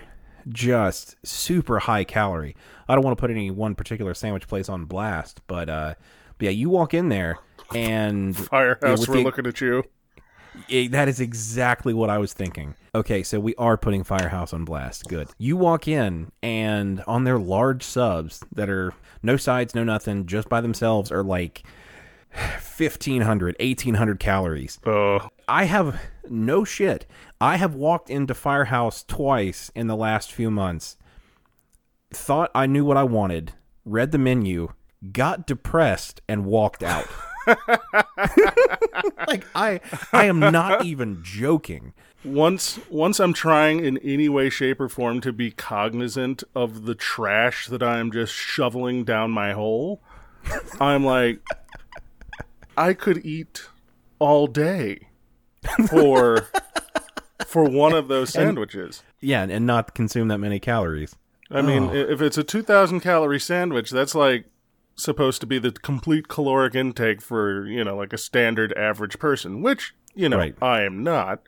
[0.50, 2.56] just super high calorie.
[2.88, 5.94] I don't want to put any one particular sandwich place on blast, but uh,
[6.38, 7.38] but yeah, you walk in there
[7.74, 9.84] and Firehouse, with we're the- looking at you.
[10.70, 12.76] Eh, that is exactly what I was thinking.
[12.94, 15.08] Okay, so we are putting Firehouse on blast.
[15.08, 15.30] Good.
[15.38, 20.50] You walk in, and on their large subs that are no sides, no nothing, just
[20.50, 21.64] by themselves, are like
[22.34, 24.80] 1,500, 1,800 calories.
[24.86, 27.06] Oh, I have no shit.
[27.40, 30.98] I have walked into Firehouse twice in the last few months,
[32.14, 33.54] thought I knew what I wanted,
[33.86, 34.74] read the menu,
[35.12, 37.08] got depressed, and walked out.
[39.28, 39.80] like I
[40.14, 41.94] I am not even joking.
[42.24, 46.94] once once I'm trying in any way, shape, or form to be cognizant of the
[46.96, 50.04] trash that I'm just shoveling down my hole,
[50.80, 51.40] I'm like,
[52.78, 53.68] I could eat
[54.20, 55.08] all day
[55.90, 56.48] for
[57.48, 59.04] for one of those sandwiches.
[59.20, 61.16] Yeah, and not consume that many calories.
[61.50, 61.94] I mean, oh.
[61.94, 64.46] if it's a 2,000 calorie sandwich, that's like
[64.96, 69.62] supposed to be the complete caloric intake for, you know, like a standard average person,
[69.62, 70.56] which, you know, Right.
[70.62, 71.42] I am not.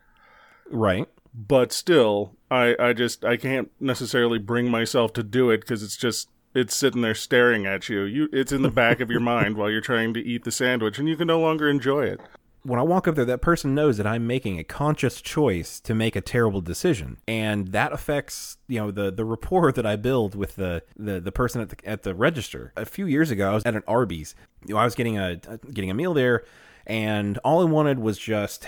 [0.70, 1.08] Right.
[1.34, 5.98] But still, I I just I can't necessarily bring myself to do it because it's
[5.98, 8.02] just it's sitting there staring at you.
[8.02, 11.00] You it's in the back of your mind while you're trying to eat the sandwich,
[11.00, 12.20] and you can no longer enjoy it.
[12.64, 15.94] when I walk up there, that person knows that I'm making a conscious choice to
[15.94, 20.36] make a terrible decision, and that affects you know the the rapport that I build
[20.36, 22.72] with the the, the person at the at the register.
[22.78, 24.36] A few years ago, I was at an Arby's.
[24.66, 25.38] You know, I was getting a
[25.72, 26.44] getting a meal there,
[26.88, 28.68] and all I wanted was just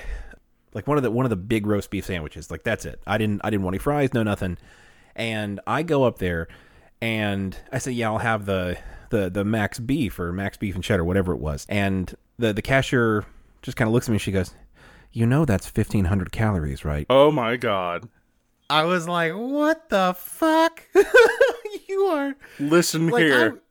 [0.74, 2.52] like one of the one of the big roast beef sandwiches.
[2.52, 3.02] Like that's it.
[3.08, 4.58] I didn't I didn't want any fries, no nothing.
[5.15, 6.50] And I go up there,
[7.06, 8.80] and I said, yeah, I'll have the
[9.12, 11.68] the the max beef or max beef and cheddar, whatever it was.
[11.70, 13.26] And the the cashier
[13.62, 14.18] just kind of looks at me.
[14.18, 14.56] She goes,
[15.12, 18.10] "You know that's fifteen hundred calories, right?" Oh my god!
[18.72, 20.82] I was like, "What the fuck?
[21.88, 23.62] you are Listen like here.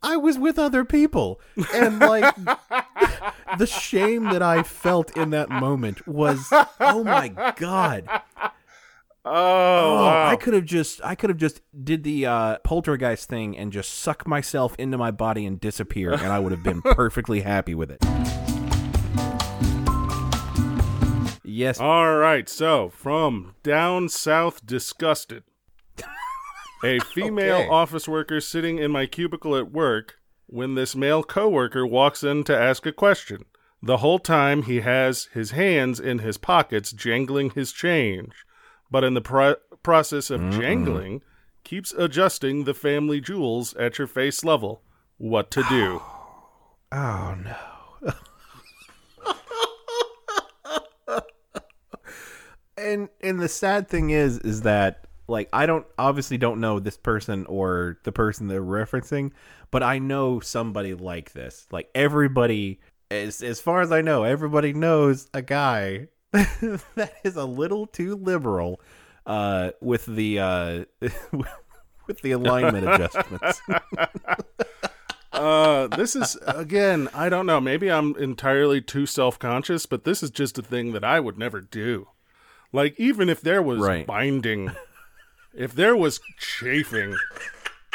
[0.00, 1.40] I, I was with other people,
[1.74, 2.32] and like
[3.58, 6.46] the shame that I felt in that moment was,
[6.78, 8.08] oh my god."
[9.24, 10.28] Oh, Oh, wow.
[10.28, 13.92] I could have just I could have just did the uh, poltergeist thing and just
[13.94, 17.90] suck myself into my body and disappear, and I would have been perfectly happy with
[17.90, 17.98] it.
[21.44, 25.42] Yes, All right, so from down south, disgusted.
[26.84, 27.68] A female Okay.
[27.68, 32.56] office worker sitting in my cubicle at work when this male coworker walks in to
[32.56, 33.44] ask a question.
[33.82, 38.32] The whole time he has his hands in his pockets jangling his change,
[38.90, 41.22] but in the pro- process of jangling,
[41.64, 44.82] keeps adjusting the family jewels at your face level.
[45.18, 46.02] What to do?
[46.90, 47.54] Oh no.
[52.78, 56.96] and and the sad thing is is that like I don't obviously don't know this
[56.96, 59.32] person or the person they're referencing,
[59.70, 61.66] but I know somebody like this.
[61.70, 67.44] Like everybody as as far as I know, everybody knows a guy that is a
[67.44, 68.80] little too liberal
[69.26, 70.84] uh with the uh
[72.06, 73.60] with the alignment adjustments.
[75.30, 77.60] Uh, this is again, I don't know.
[77.60, 81.60] Maybe I'm entirely too self-conscious, but this is just a thing that I would never
[81.60, 82.08] do.
[82.72, 84.04] Like even if there was Right.
[84.06, 84.72] binding,
[85.54, 87.16] if there was chafing,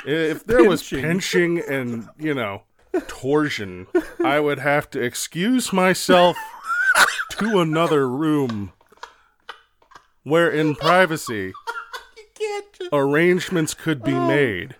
[0.06, 1.02] if there was Pinching.
[1.02, 2.63] pinching and, you know,
[3.08, 3.88] torsion,
[4.24, 6.38] I would have to excuse myself
[7.36, 8.74] to another room
[10.24, 11.54] where in privacy
[12.93, 14.76] arrangements could be made.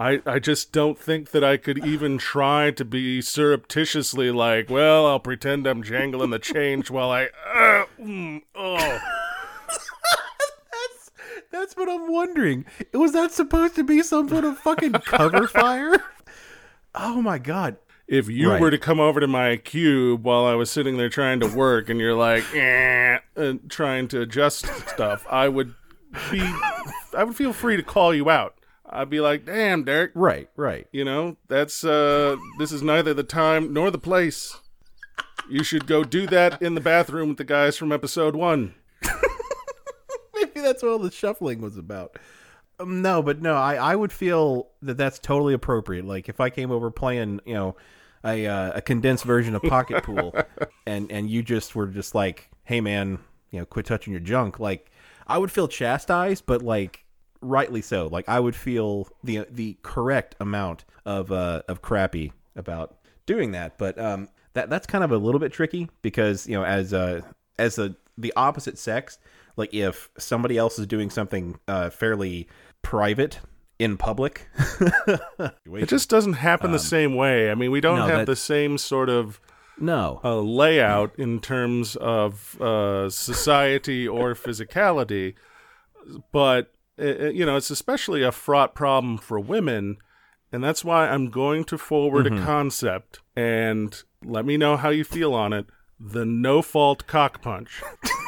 [0.00, 5.06] I, I just don't think that I could even try to be surreptitiously like, well,
[5.06, 7.24] I'll pretend I'm jangling the change while I.
[7.24, 8.76] Uh, mm, oh.
[9.68, 11.10] That's
[11.50, 12.64] that's what I'm wondering.
[12.92, 16.02] Was that supposed to be some sort of fucking cover fire?
[16.94, 17.76] Oh my god.
[18.08, 18.60] If you Right.
[18.60, 21.88] were to come over to my cube while I was sitting there trying to work
[21.90, 25.74] and you're like, eh, and trying to adjust stuff, I would
[26.30, 26.40] be.
[27.16, 28.54] I would feel free to call you out.
[28.90, 30.86] I'd be like, damn, Derek, Right, right.
[30.92, 34.56] You know, that's uh this is neither the time nor the place.
[35.50, 38.74] You should go do that in the bathroom with the guys from episode 1.
[40.34, 42.18] Maybe that's what all the shuffling was about.
[42.80, 46.04] Um, no, but no, I, I would feel that that's totally appropriate.
[46.04, 47.76] Like if I came over playing, you know,
[48.24, 50.34] a uh, a condensed version of Pocket Pool,
[50.86, 53.18] and and you just were just like, hey man,
[53.50, 54.58] you know, quit touching your junk.
[54.58, 54.90] Like
[55.26, 57.04] I would feel chastised, but like
[57.40, 58.08] rightly so.
[58.08, 63.78] Like I would feel the the correct amount of uh of crappy about doing that.
[63.78, 67.22] But um that that's kind of a little bit tricky because you know as uh
[67.58, 69.18] as a the opposite sex,
[69.56, 72.48] like if somebody else is doing something uh fairly
[72.82, 73.40] private
[73.78, 74.48] in public,
[75.66, 77.50] It just doesn't happen the same way.
[77.50, 79.40] I mean, we don't Um, no, have that- the same sort of
[79.80, 85.34] no, uh, layout in terms of uh, society or physicality,
[86.32, 89.98] but uh, uh, you know, it's especially a fraught problem for women,
[90.50, 92.42] and that's why I'm going to forward Mm-hmm.
[92.42, 95.66] a concept and let me know how you feel on it.
[96.00, 97.80] The no fault cock punch.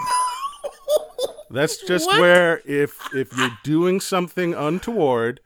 [1.51, 5.41] That's just where if if you're doing something untoward,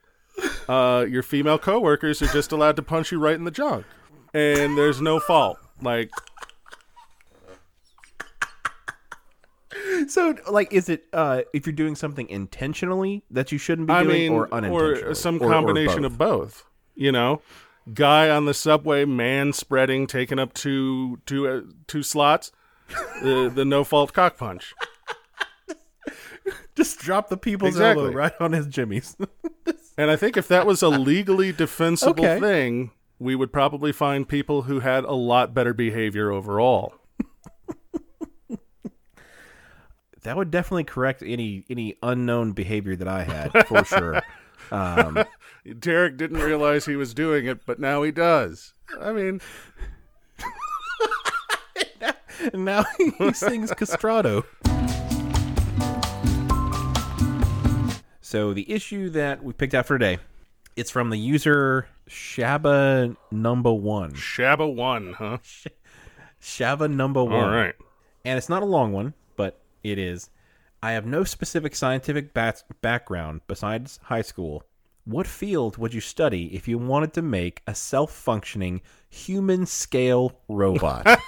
[0.69, 3.87] uh, your female coworkers are just allowed to punch you right in the junk,
[4.35, 5.59] and there's no fault.
[5.81, 6.11] Like
[10.09, 14.03] So, like, is it uh, if you're doing something intentionally that you shouldn't be I
[14.03, 16.13] doing, mean, or unintentionally, or some Or- or combination both?
[16.13, 16.65] of both.
[16.95, 17.43] You know,
[17.93, 22.53] guy on the subway, man spreading, taking up two two uh, two slots.
[23.23, 24.75] the the no fault cock punch.
[26.77, 28.05] Just drop the people's Exactly.
[28.07, 29.17] elbow right on his jimmies.
[29.97, 32.41] And I think if that was a legally defensible Okay.
[32.41, 36.95] thing, we would probably find people who had a lot better behavior overall.
[40.23, 44.21] that would definitely correct any any unknown behavior that I had for sure.
[44.73, 45.23] Um,
[45.79, 48.75] Derek didn't realize he was doing it, but now he does.
[49.01, 49.41] I mean,
[52.53, 54.45] and now he sings castrato.
[58.35, 60.19] So the issue that we picked out for today,
[60.75, 64.11] it's from the user Shaba number one.
[64.15, 65.39] Shabba one, huh?
[66.43, 67.33] Shaba number one.
[67.33, 67.77] All right.
[68.25, 70.31] and it's not a long one, but it is.
[70.83, 74.65] I have no specific scientific bat- background besides high school.
[75.05, 80.41] What field would you study if you wanted to make a self functioning human scale
[80.49, 81.07] robot?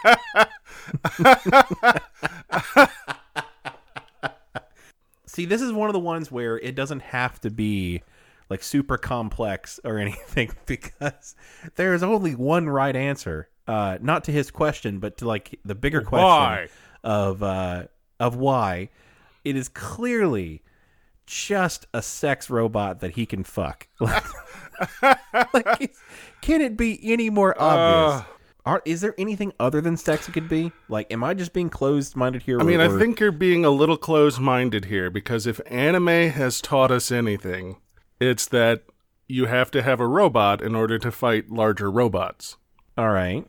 [5.36, 8.02] See, this is one of the ones where it doesn't have to be
[8.48, 11.34] like super complex or anything because
[11.74, 13.50] there is only one right answer.
[13.68, 16.68] Uh, not to his question, but to like the bigger question Why?
[17.04, 17.84] of uh,
[18.18, 18.88] of why
[19.44, 20.62] it is clearly
[21.26, 23.88] just a sex robot that he can fuck.
[24.00, 24.24] like,
[25.82, 26.00] it's-
[26.40, 28.22] can it be any more obvious?
[28.22, 28.35] Uh.
[28.66, 30.72] Are, is there anything other than sex it could be?
[30.88, 32.60] Like, am I just being closed minded here?
[32.60, 36.60] I mean, I think you're being a little closed minded here because if anime has
[36.60, 37.76] taught us anything,
[38.18, 38.82] it's that
[39.28, 42.56] you have to have a robot in order to fight larger robots.
[42.98, 43.46] All right.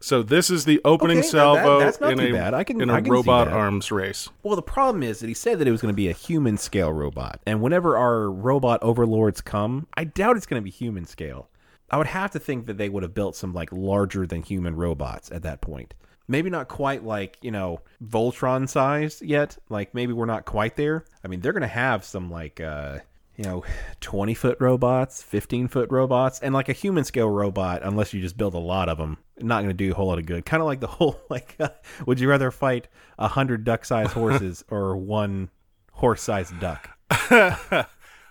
[0.00, 3.48] So this is the opening Okay, salvo that's not in a can- in a robot
[3.48, 4.28] arms race.
[4.42, 6.56] Well, the problem is that he said that it was going to be a human
[6.56, 7.40] scale robot.
[7.44, 11.50] And whenever our robot overlords come, I doubt it's going to be human scale.
[11.90, 14.76] I would have to think that they would have built some like larger than human
[14.76, 15.94] robots at that point.
[16.26, 19.56] Maybe not quite like, you know, Voltron size yet.
[19.70, 21.04] Like maybe we're not quite there.
[21.24, 22.98] I mean, they're going to have some like uh
[23.38, 23.62] you know,
[24.00, 28.36] 20 foot robots, 15 foot robots, and like a human scale robot, unless you just
[28.36, 30.44] build a lot of them, not going to do a whole lot of good.
[30.44, 31.68] Kind of like the whole, like, uh,
[32.04, 35.50] would you rather fight a hundred duck sized horses or one
[35.92, 36.90] horse sized duck?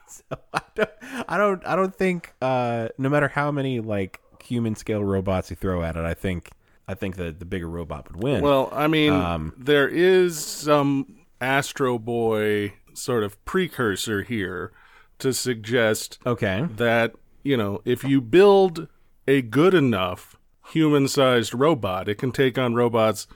[0.29, 0.89] so I don't,
[1.27, 5.55] I don't, I don't think, uh, no matter how many like human scale robots you
[5.55, 6.51] throw at it, I think,
[6.87, 8.41] I think that the bigger robot would win.
[8.41, 14.71] Well, I mean, Um, there is some Astro Boy sort of precursor here
[15.19, 16.65] to suggest okay.
[16.77, 18.87] that, you know, if you build
[19.27, 20.35] a good enough
[20.69, 23.27] human sized robot, it can take on robots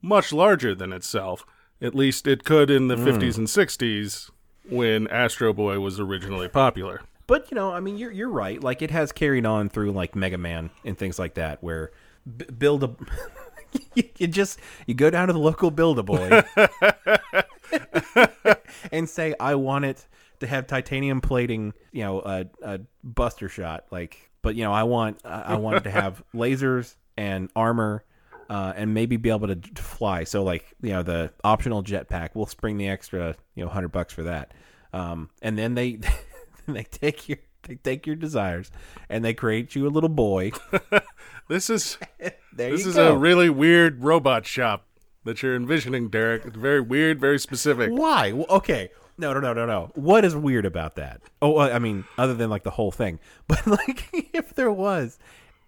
[0.00, 1.44] much larger than itself.
[1.80, 4.30] At least it could in the 50s and 60s
[4.68, 7.02] when Astro Boy was originally popular.
[7.26, 8.62] But you know, I mean, you're you're right.
[8.62, 11.92] Like it has carried on through like Mega Man and things like that, where
[12.36, 12.94] b- build a
[13.94, 16.42] you, you just you go down to the local Build a Boy
[18.92, 20.06] and say, I want it
[20.40, 24.30] to have titanium plating, you know, a, a Buster shot, like.
[24.42, 28.04] But you know, I want I I want it to have lasers and armor.
[28.52, 30.24] Uh, and maybe be able to, to fly.
[30.24, 34.12] So, like you know, the optional jetpack, we'll spring the extra, you know, hundred bucks
[34.12, 34.52] for that.
[34.92, 36.00] Um, and then they
[36.68, 38.70] they take your they take your desires
[39.08, 40.52] and they create you a little boy.
[41.48, 41.98] This is
[42.54, 43.14] There this is go.
[43.14, 44.86] a really weird robot shop
[45.24, 46.44] that you're envisioning, Derek.
[46.44, 47.90] It's very weird, very specific.
[47.90, 48.32] Why?
[48.32, 48.90] Well, okay.
[49.18, 49.90] No, no, no, no, no.
[49.94, 51.20] What is weird about that?
[51.40, 53.18] Oh, uh, I mean, other than like the whole thing.
[53.48, 55.18] But like, if there was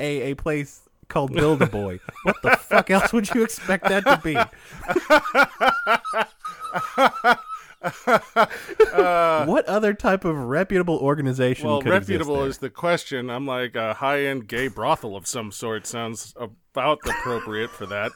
[0.00, 4.04] a a place called Build a Boy, what the fuck else would you expect that
[4.04, 4.34] to be?
[8.94, 11.68] what other type of reputable organization?
[11.68, 13.28] Well, reputable is the question.
[13.28, 18.12] I'm like a high end gay brothel of some sort sounds about appropriate for that.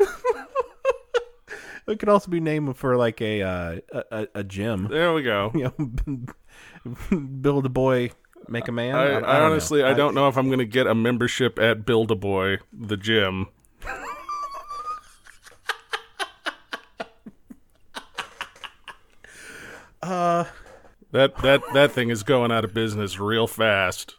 [1.86, 4.88] It could also be named for like a uh, a, a, a gym.
[4.90, 5.52] There we go.
[5.54, 5.70] You
[7.12, 8.10] know, build a boy,
[8.48, 8.94] make a man.
[8.94, 9.46] I, I know.
[9.46, 12.58] honestly, I, don't know if I'm going to get a membership at Build a Boy,
[12.72, 13.48] the gym.
[20.02, 20.44] Uh,
[21.14, 24.16] That that that thing is going out of business real fast.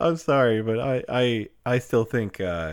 [0.00, 2.72] I'm sorry, but I I I still think uh,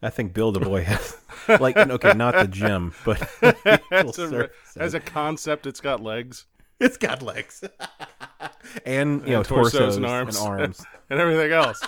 [0.00, 1.16] I think build a boy has
[1.60, 3.20] like okay, not the gym, but
[3.90, 6.46] As a, as a concept, it's got legs
[6.82, 7.64] it's got legs
[8.86, 10.38] and you know And torsos torsos, and arms.
[10.38, 10.84] and arms.
[11.10, 11.82] and everything else.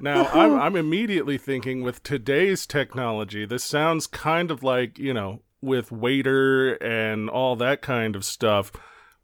[0.00, 5.40] now, I'm I'm immediately thinking with today's technology, this sounds kind of like you know
[5.60, 8.72] with Waitr and all that kind of stuff.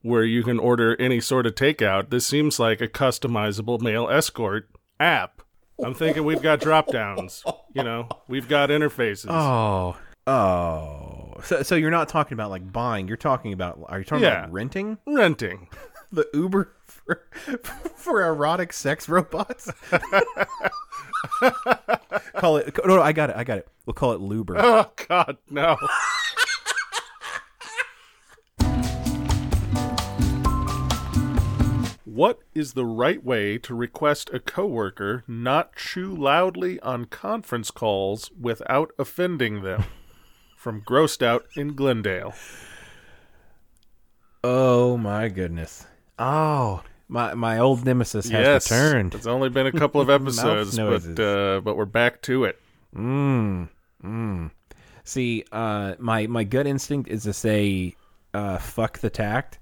[0.03, 2.11] Where you can order any sort of takeout.
[2.11, 4.69] This seems like a customizable male escort
[5.01, 5.41] app.
[5.83, 7.43] I'm thinking we've got drop downs.
[7.75, 9.31] You know, we've got interfaces.
[9.31, 9.97] Oh,
[10.27, 11.04] oh.
[11.43, 13.09] So so you're not talking about like buying.
[13.09, 14.41] You're talking about are you talking Yeah.
[14.41, 14.99] about renting?
[15.07, 15.69] Renting.
[16.13, 17.23] the Uber for
[17.97, 19.71] for erotic sex robots.
[22.37, 22.77] call it.
[22.85, 23.37] No, no, I got it.
[23.37, 23.69] I got it.
[23.87, 24.57] We'll call it Luber.
[24.59, 25.77] Oh God, no.
[32.05, 38.31] What is the right way to request a coworker not chew loudly on conference calls
[38.41, 39.85] without offending them?
[40.65, 42.33] From Grossed Out in Glendale.
[44.43, 45.85] Oh my goodness.
[46.19, 49.15] Oh, my my old nemesis has yes, returned.
[49.15, 52.59] it's only been a couple of episodes, but uh, but we're back to it.
[52.97, 53.69] Mm.
[54.03, 54.51] Mm.
[55.05, 57.95] See, uh, my my gut instinct is to say,
[58.33, 59.59] uh, "Fuck the tact."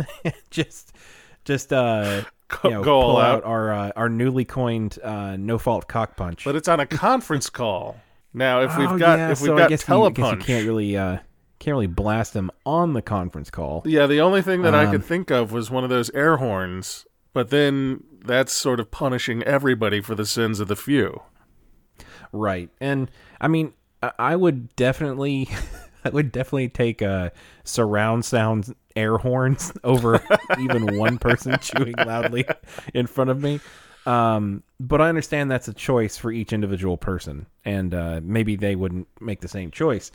[0.50, 0.96] just,
[1.44, 3.44] just uh, Go, you know, go all pull out.
[3.44, 6.44] our uh, our newly coined uh, no fault cock punch.
[6.44, 8.00] But it's on a conference call.
[8.36, 10.30] Now, if we've Oh, got yeah, if we've so I got guess you, I guess
[10.32, 11.18] you can't really uh,
[11.58, 13.82] can't really blast them on the conference call.
[13.86, 16.36] Yeah, the only thing that I Um, could think of was one of those air
[16.36, 21.22] horns, but then that's sort of punishing everybody for the sins of the few.
[22.30, 22.68] Right.
[22.80, 23.10] And
[23.40, 23.72] I mean,
[24.02, 25.48] I- I would definitely,
[26.04, 27.32] I would definitely take a
[27.64, 30.20] surround sound air horns over
[30.60, 32.44] even one person chewing loudly
[32.92, 33.60] in front of me.
[34.06, 38.76] Um, but I understand that's a choice for each individual person, and uh, maybe they
[38.76, 40.12] wouldn't make the same choice.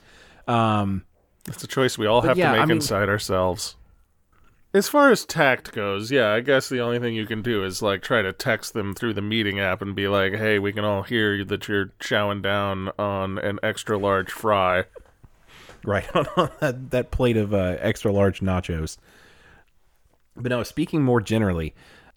[0.47, 1.03] Um,
[1.47, 3.75] It's a choice we all have yeah, to make I mean- inside ourselves.
[4.73, 7.81] As far as tact goes, yeah, I guess the only thing you can do is
[7.81, 10.85] like try to text them through the meeting app and be like, "Hey, we can
[10.85, 14.85] all hear that you're chowing down on an extra large fry."
[15.83, 18.95] right on, on that, that plate of uh, extra large nachos.
[20.37, 21.73] But now, speaking more generally,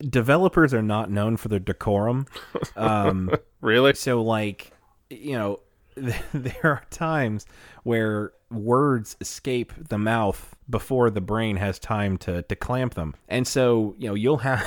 [0.08, 2.26] developers are not known for their decorum.
[2.76, 3.30] Um,
[3.60, 3.94] Really?
[3.94, 4.72] so, like,
[5.10, 5.60] you know,
[5.96, 7.46] there are times
[7.84, 13.14] where words escape the mouth before the brain has time to, to clamp them.
[13.28, 14.64] And so, you know, you'll have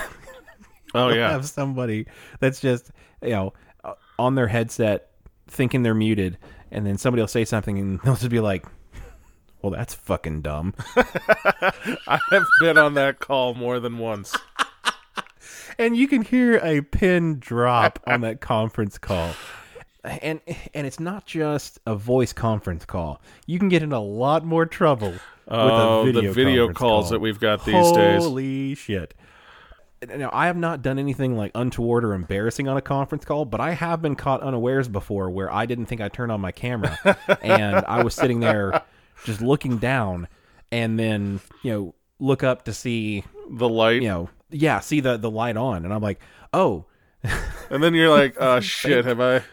[0.95, 1.31] Oh yeah.
[1.31, 2.05] have somebody
[2.39, 5.09] that's just you know uh, on their headset
[5.47, 6.37] thinking they're muted
[6.71, 8.65] and then somebody will say something and they'll just be like
[9.61, 14.33] well that's fucking dumb I have been on that call more than once.
[15.79, 19.33] And you can hear a pin drop on that conference call
[20.03, 20.39] and
[20.73, 24.65] and it's not just a voice conference call you can get in a lot more
[24.65, 25.13] trouble
[25.49, 27.11] Oh, with a oh, the video video calls call.
[27.11, 28.23] that we've got these days.
[28.23, 29.13] Holy shit.
[30.05, 33.59] Now, I have not done anything like untoward or embarrassing on a conference call, but
[33.59, 36.97] I have been caught unawares before where I didn't think I turned on my camera
[37.41, 38.83] and I was sitting there
[39.23, 40.27] just looking down
[40.71, 45.17] and then, you know, look up to see, The light, you know, yeah, see the
[45.17, 46.19] the light on and I'm like,
[46.53, 46.85] "Oh,
[47.69, 49.43] and then you're like, "Oh shit, have I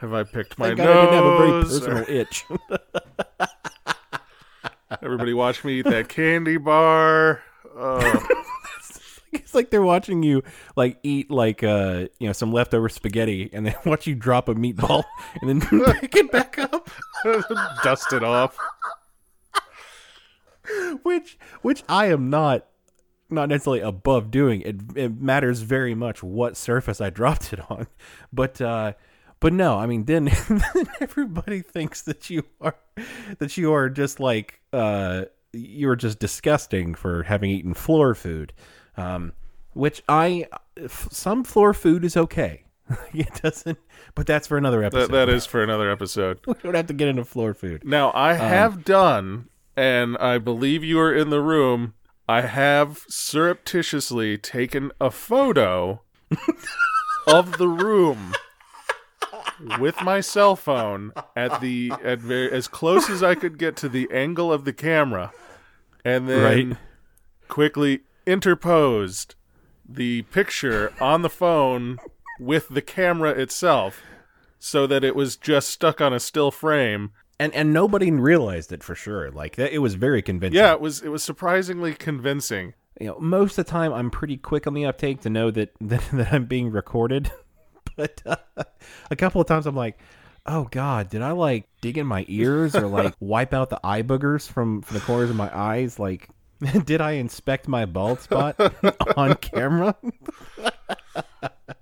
[0.00, 2.44] have I picked my thank God I didn't have a very nose?" personal itch."
[5.02, 7.42] Everybody watch me eat that candy bar.
[7.82, 8.26] Oh,
[9.32, 10.42] it's like they're watching you
[10.76, 14.54] like eat like uh, you know, some leftover spaghetti and then watch you drop a
[14.54, 15.04] meatball
[15.40, 15.60] and then
[16.00, 16.90] pick it back up.
[17.82, 18.58] dust it off.
[21.04, 22.66] which which I am not
[23.30, 24.62] not necessarily above doing.
[24.62, 27.86] It it matters very much what surface I dropped it on.
[28.32, 28.92] But uh
[29.40, 32.76] but no, I mean then, then everybody thinks that you are
[33.38, 38.52] that you are just like uh you're just disgusting for having eaten floor food.
[38.96, 39.32] Um
[39.72, 42.64] which I f- some floor food is okay.
[43.14, 43.78] it doesn't
[44.14, 45.10] but that's for another episode.
[45.10, 46.40] That, that is for another episode.
[46.46, 47.84] we don't have to get into floor food.
[47.84, 51.94] Now, I have done, and I believe you are in the room.
[52.30, 56.02] I have surreptitiously taken a photo
[57.26, 58.34] of the room
[59.80, 63.88] with my cell phone at the at very as close as I could get to
[63.88, 65.32] the angle of the camera,
[66.04, 66.78] and then Right.
[67.48, 69.34] quickly interposed
[69.88, 71.98] the picture on the phone
[72.38, 74.02] with the camera itself,
[74.60, 77.10] so that it was just stuck on a still frame.
[77.40, 79.30] And and nobody realized it for sure.
[79.30, 80.58] Like that, it was very convincing.
[80.58, 82.74] Yeah, it was it was surprisingly convincing.
[83.00, 85.70] you know, most of the time I'm pretty quick on the uptake to know that
[85.80, 87.32] that, that I'm being recorded.
[87.96, 88.36] but uh,
[89.10, 89.98] a couple of times I'm like,
[90.44, 94.02] oh god, did I like dig in my ears or like wipe out the eye
[94.02, 95.98] boogers from, from the corners of my eyes?
[95.98, 96.28] Like,
[96.84, 98.60] did I inspect my bald spot
[99.16, 99.96] on camera?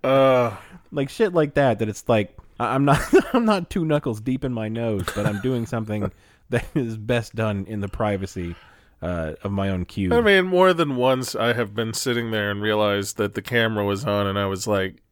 [0.05, 0.55] Uh,
[0.93, 1.81] like shit like that.
[1.81, 3.01] That it's like I'm not
[3.35, 6.11] I'm not two knuckles deep in my nose, but I'm doing something
[6.51, 8.55] that is best done in the privacy
[9.03, 10.13] uh, of my own cube.
[10.13, 13.85] I mean, more than once I have been sitting there and realized that the camera
[13.85, 15.03] was on, and I was like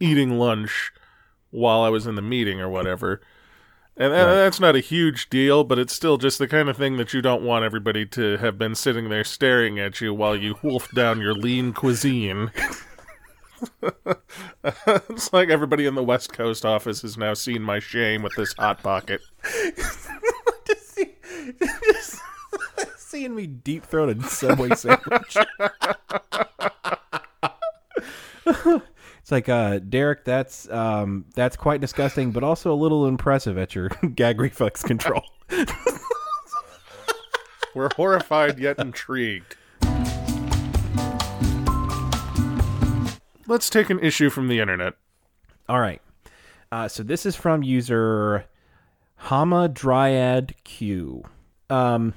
[0.00, 0.92] eating lunch
[1.50, 3.20] while I was in the meeting or whatever.
[3.94, 6.96] And tha- that's not a huge deal, but it's still just the kind of thing
[6.96, 10.56] that you don't want everybody to have been sitting there staring at you while you
[10.62, 12.50] wolf down your lean cuisine.
[14.64, 18.52] it's like everybody in the West Coast office has now seen my shame with this
[18.54, 19.20] hot pocket.
[20.66, 21.14] just, see,
[21.60, 22.20] just
[22.96, 25.36] seeing me deep throated Subway sandwich.
[28.46, 33.74] it's like, uh, Derek, that's um, that's quite disgusting, but also a little impressive at
[33.74, 35.24] your gag reflex control.
[37.74, 39.56] We're horrified yet intrigued.
[43.46, 44.94] Let's take an issue from the internet.
[45.68, 46.00] All right.
[46.70, 48.46] Uh, so this is from user
[49.16, 51.24] Hama Dryad Q.
[51.68, 52.14] Um,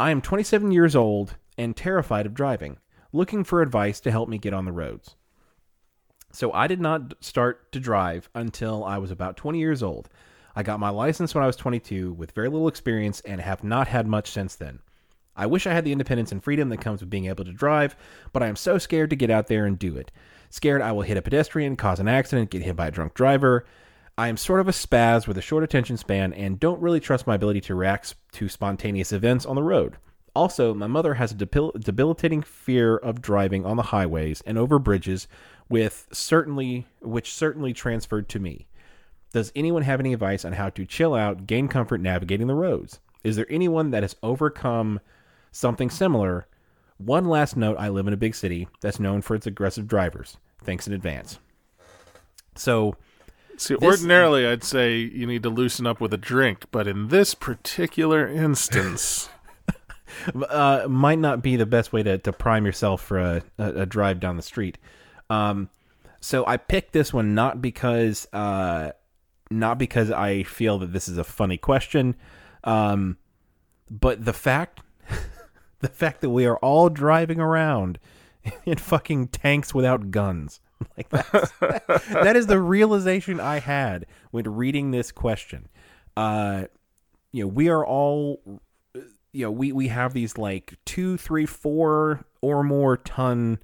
[0.00, 2.78] I am 27 years old and terrified of driving,
[3.12, 5.16] looking for advice to help me get on the roads.
[6.32, 10.08] So I did not start to drive until I was about 20 years old.
[10.54, 13.88] I got my license when I was 22 with very little experience and have not
[13.88, 14.80] had much since then.
[15.36, 17.94] I wish I had the independence and freedom that comes with being able to drive,
[18.32, 20.10] but I am so scared to get out there and do it.
[20.50, 23.64] Scared I will hit a pedestrian, cause an accident, get hit by a drunk driver.
[24.18, 27.26] I am sort of a spaz with a short attention span and don't really trust
[27.26, 29.96] my ability to react to spontaneous events on the road.
[30.34, 34.78] Also, my mother has a debil- debilitating fear of driving on the highways and over
[34.78, 35.28] bridges
[35.68, 38.66] with certainly which certainly transferred to me.
[39.32, 43.00] Does anyone have any advice on how to chill out, gain comfort navigating the roads?
[43.24, 45.00] Is there anyone that has overcome
[45.52, 46.46] something similar?
[46.98, 50.38] One last note I live in a big city that's known for its aggressive drivers.
[50.64, 51.38] Thanks in advance.
[52.54, 52.96] So,
[53.58, 57.34] See, ordinarily I'd say you need to loosen up with a drink, but in this
[57.34, 59.28] particular instance,
[60.48, 63.86] uh, might not be the best way to, to prime yourself for a, a, a
[63.86, 64.78] drive down the street.
[65.28, 65.68] Um,
[66.20, 68.92] so I picked this one not because uh,
[69.50, 72.16] not because I feel that this is a funny question,
[72.64, 73.18] um,
[73.90, 74.80] but the fact
[75.86, 77.98] the fact that we are all driving around
[78.66, 80.60] in fucking tanks without guns.
[80.94, 81.52] Like that's,
[82.10, 85.70] that is the realization I had when reading this question.
[86.18, 86.64] Uh,
[87.32, 88.60] you know, we are all
[89.32, 93.58] you know, we we have these like two, three, four or more ton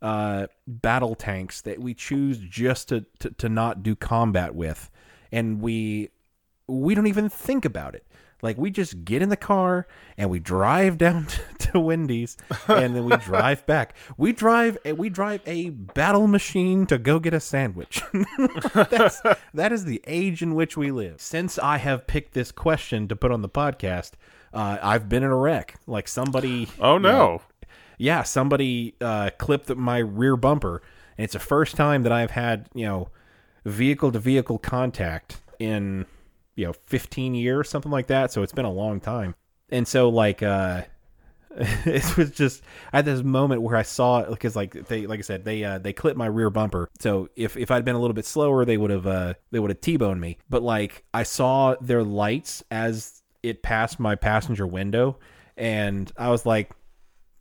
[0.00, 4.88] uh, battle tanks that we choose just to, to to not do combat with,
[5.32, 6.10] and we
[6.68, 8.06] we don't even think about it.
[8.42, 9.86] Like we just get in the car
[10.18, 11.26] and we drive down
[11.58, 12.36] to, to Wendy's
[12.66, 13.94] and then we drive back.
[14.16, 18.02] We drive we drive a battle machine to go get a sandwich.
[18.74, 19.22] That's,
[19.54, 21.20] that is the age in which we live.
[21.20, 24.12] Since I have picked this question to put on the podcast,
[24.52, 25.76] uh, I've been in a wreck.
[25.86, 26.68] Like somebody.
[26.80, 27.42] oh you know, no.
[27.96, 30.82] yeah, somebody uh, clipped my rear bumper,
[31.16, 33.08] and it's the first time that I've had you know
[33.64, 36.06] vehicle to vehicle contact in
[36.54, 38.32] you know 15 years, something like that.
[38.32, 39.34] So it's been a long time,
[39.70, 40.82] and so like uh,
[41.56, 45.18] it was just I had this moment where I saw it because like they like
[45.18, 46.88] I said they uh, they clipped my rear bumper.
[47.00, 49.70] So if if I'd been a little bit slower, they would have uh, they would
[49.70, 50.38] have t-boned me.
[50.48, 55.18] But like I saw their lights as it passed my passenger window,
[55.56, 56.70] and I was like,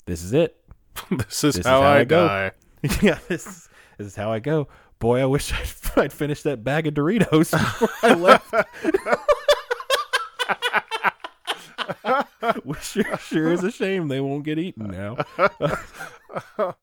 [0.06, 0.58] "This is it."
[1.10, 2.28] This is is how, how I, I go.
[2.28, 2.52] die.
[3.02, 4.68] yeah, this is, this is how I go.
[5.02, 5.52] Boy, I wish
[5.98, 8.54] I'd, I'd finished that bag of Doritos before I left.
[12.66, 15.18] Which sure, sure is a shame they won't get eaten now.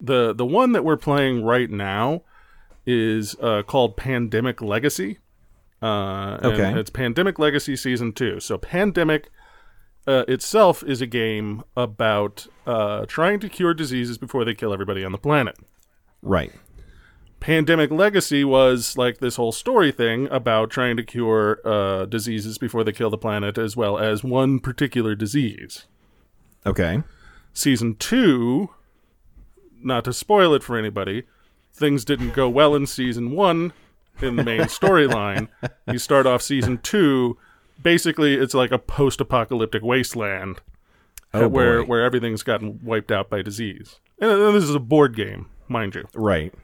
[0.00, 2.22] The the one that we're playing right now
[2.86, 5.18] is uh, called Pandemic Legacy.
[5.82, 6.78] Uh, and Okay.
[6.78, 8.38] it's Pandemic Legacy Season Two.
[8.38, 9.30] So Pandemic
[10.06, 15.04] uh, itself is a game about uh, trying to cure diseases before they kill everybody
[15.04, 15.56] on the planet.
[16.22, 16.52] Right.
[17.40, 22.82] Pandemic Legacy was like this whole story thing about trying to cure uh, diseases before
[22.82, 25.86] they kill the planet, as well as one particular disease.
[26.64, 27.02] Okay.
[27.52, 28.70] Season two,
[29.82, 31.24] not to spoil it for anybody,
[31.72, 33.72] things didn't go well in season one
[34.20, 35.48] in the main storyline.
[35.86, 37.38] You start off season two,
[37.82, 40.60] basically it's like a post-apocalyptic wasteland
[41.34, 41.86] Oh, where boy.
[41.88, 44.00] where everything's gotten wiped out by disease.
[44.20, 46.04] And this is a board game, mind you.
[46.14, 46.54] Right.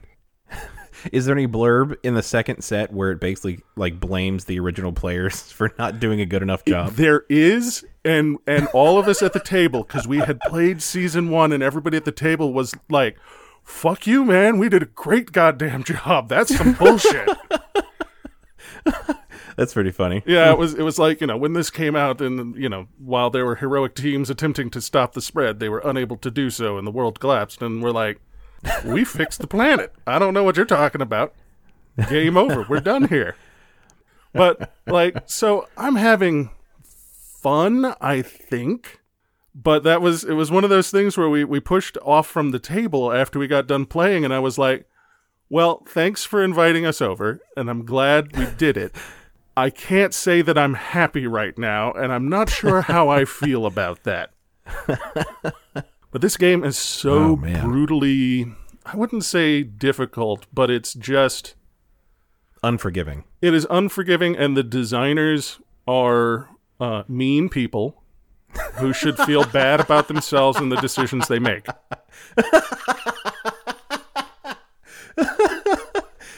[1.11, 4.93] Is there any blurb in the second set where it basically like blames the original
[4.93, 6.93] players for not doing a good enough job?
[6.93, 11.29] There is, and and all of us at the table because we had played season
[11.29, 13.17] one, and everybody at the table was like,
[13.63, 14.57] "Fuck you, man!
[14.59, 16.29] We did a great goddamn job.
[16.29, 17.29] That's some bullshit."
[19.55, 20.23] That's pretty funny.
[20.25, 20.73] yeah, it was.
[20.73, 23.55] It was like you know when this came out, and you know while there were
[23.55, 26.91] heroic teams attempting to stop the spread, they were unable to do so, and the
[26.91, 27.61] world collapsed.
[27.61, 28.19] And we're like,
[28.85, 29.93] "We fixed the planet.
[30.07, 31.33] I don't know what you're talking about."
[32.09, 32.65] game over.
[32.67, 33.35] We're done here.
[34.33, 36.49] But like, so I'm having
[37.41, 37.93] fun.
[38.01, 38.99] I think.
[39.55, 42.49] But that was it was one of those things where we we pushed off from
[42.49, 44.87] the table after we got done playing, and I was like,
[45.49, 48.95] "Well, thanks for inviting us over, and I'm glad we did it."
[49.55, 53.65] I can't say that I'm happy right now, and I'm not sure how I feel
[53.65, 54.31] about that.
[54.87, 58.53] but this game is so Oh, brutally,
[58.85, 61.55] I wouldn't say difficult, but it's just,
[62.63, 63.25] Unforgiving.
[63.41, 66.49] it is unforgiving, and the designers are
[66.79, 68.01] uh, mean people
[68.75, 71.65] who should feel bad about themselves and the decisions they make.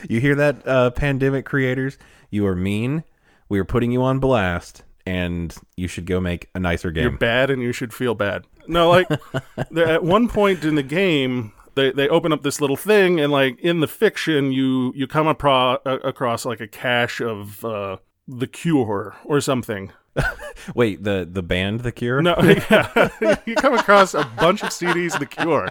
[0.08, 1.98] You hear that, uh, pandemic creators?
[2.36, 3.06] You are mean.
[3.48, 7.04] We are putting you on blast, and you should go make a nicer game.
[7.04, 8.44] You're bad and you should feel bad.
[8.68, 9.08] No, like
[9.78, 13.58] at one point in the game, they they open up this little thing, and like
[13.62, 19.16] in the fiction, you you come apro- across like a cache of uh, the Cure
[19.24, 19.94] or something.
[20.76, 22.22] Wait, the the band, The Cure?
[22.22, 25.70] No, yeah, you come across a bunch of CDs the Cure,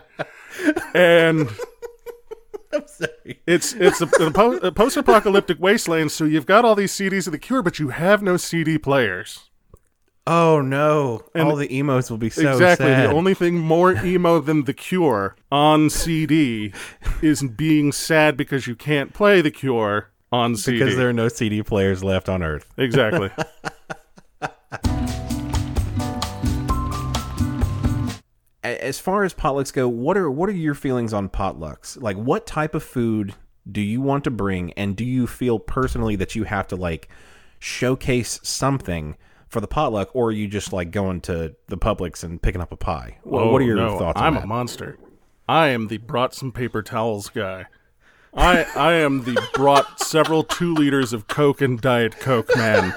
[0.94, 1.50] and
[2.74, 3.40] I'm sorry.
[3.46, 6.12] it's it's a, a, post-apocalyptic wasteland.
[6.12, 9.50] So you've got all these CDs of the Cure, but you have no CD players.
[10.26, 11.22] Oh no!
[11.34, 12.86] And- All the emos will be so exactly.
[12.86, 13.10] sad.
[13.10, 16.72] The only thing more emo than The Cure on CD
[17.20, 20.78] is being sad because you can't play The Cure on CD.
[20.78, 22.72] because there are no CD players left on Earth.
[22.78, 23.30] exactly.
[28.84, 32.00] As far as potlucks go, what are what are your feelings on potlucks?
[32.00, 33.34] Like, what type of food
[33.70, 37.08] do you want to bring, and do you feel personally that you have to like
[37.58, 39.16] showcase something
[39.48, 42.72] for the potluck, or are you just like going to the Publix and picking up
[42.72, 43.18] a pie?
[43.24, 44.98] Well, what are oh, your Oh, no, thoughts I'm a monster.
[45.48, 47.66] I am the brought some paper towels guy.
[48.34, 52.94] I I am the brought several two liters of Coke and Diet Coke man.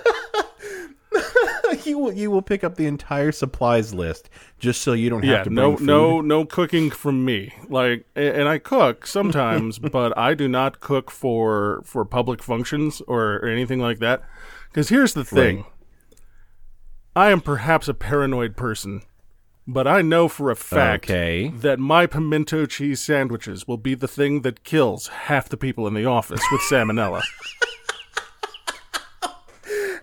[1.88, 4.30] You will you will pick up the entire supplies list
[4.60, 5.86] just so you don't have Yeah, to no food.
[5.88, 7.54] no no cooking from me.
[7.70, 13.38] Like and I cook sometimes, but I do not cook for for public functions or,
[13.38, 14.22] or anything like that.
[14.74, 15.58] Cuz here's the thing.
[15.58, 15.66] Right.
[17.16, 19.02] I am perhaps a paranoid person,
[19.66, 21.48] but I know for a fact Okay.
[21.56, 25.96] that my pimento cheese sandwiches will be the thing that kills half the people in
[25.96, 27.24] the office with salmonella.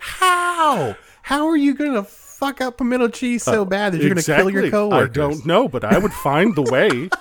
[0.00, 0.96] How?
[1.24, 4.66] How are you gonna fuck up pimento cheese so bad that you're gonna kill your
[4.66, 4.70] Exactly.
[4.70, 5.08] coworkers?
[5.08, 7.08] I don't know, but I would find the way.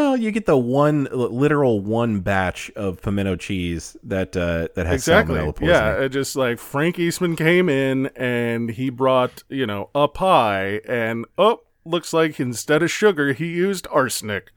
[0.00, 5.00] Oh, you get the one literal one batch of pimento cheese that uh, that has
[5.00, 5.34] exactly.
[5.34, 5.74] salmonella poisoning.
[5.74, 10.82] Yeah, it just like Frank Eastman came in and he brought, you know, a pie
[10.86, 14.52] and oh, looks like instead of sugar he used arsenic.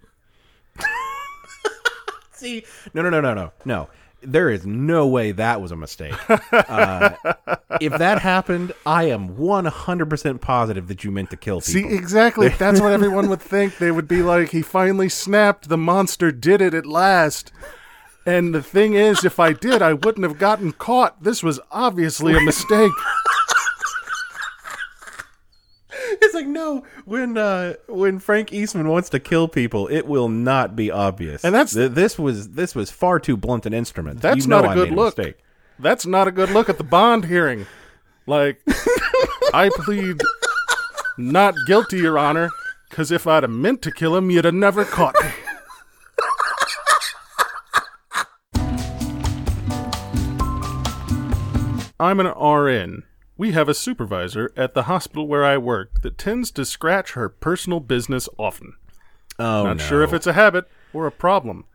[2.34, 2.64] See,
[2.94, 3.90] no, no, no, no, no, no.
[4.24, 6.14] There is no way that was a mistake.
[6.52, 7.12] uh,
[7.80, 11.90] if that happened, I am one hundred percent positive that you meant to kill people.
[11.90, 12.50] See, exactly.
[12.60, 13.78] That's what everyone would think.
[13.78, 15.70] They would be like, he finally snapped.
[15.70, 17.52] The monster did it at last.
[18.26, 21.24] And the thing is, if I did, I wouldn't have gotten caught.
[21.24, 22.92] This was obviously a mistake.
[26.24, 30.76] It's like no, when uh, when Frank Eastman wants to kill people, it will not
[30.76, 31.44] be obvious.
[31.44, 34.22] And that's- Th- this was this was far too blunt an instrument.
[34.22, 35.18] That's You know not a I good made look.
[35.18, 35.38] mistake.
[35.80, 37.66] That's not a good look at the bond hearing.
[38.28, 38.62] Like,
[39.54, 40.22] I plead
[41.18, 42.52] not guilty, Your Honor,
[42.90, 45.28] because if I'd have meant to kill him, you'd have never caught me.
[52.00, 53.04] I'm an RN.
[53.42, 57.28] We have a supervisor at the hospital where I work that tends to scratch her
[57.28, 58.74] personal business often.
[59.40, 59.84] Oh Not no.
[59.84, 61.66] sure if it's a habit or a problem.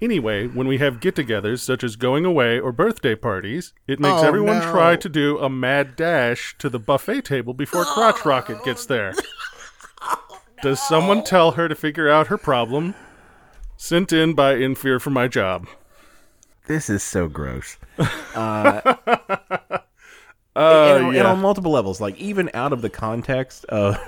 [0.00, 4.22] Anyway, when we have get togethers such as going away or birthday parties, it makes
[4.22, 4.70] Oh, everyone no.
[4.70, 9.14] try to do a mad dash to the buffet table before Crotch Rocket gets there.
[10.62, 12.94] Does someone tell her to figure out her problem?
[13.76, 15.66] Sent in by In Fear for My Job.
[16.68, 17.78] this is so gross.
[18.36, 18.94] Uh,
[20.56, 21.30] and, and yeah.
[21.32, 23.98] on multiple levels, like even out of the context of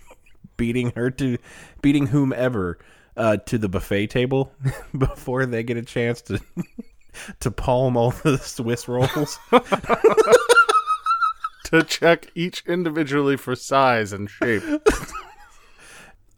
[0.56, 1.38] beating her to
[1.80, 2.78] beating whomever
[3.16, 4.52] uh, to the buffet table
[4.98, 6.40] before they get a chance to
[7.40, 9.38] to palm all the Swiss rolls.
[11.64, 14.62] to check each individually for size and shape.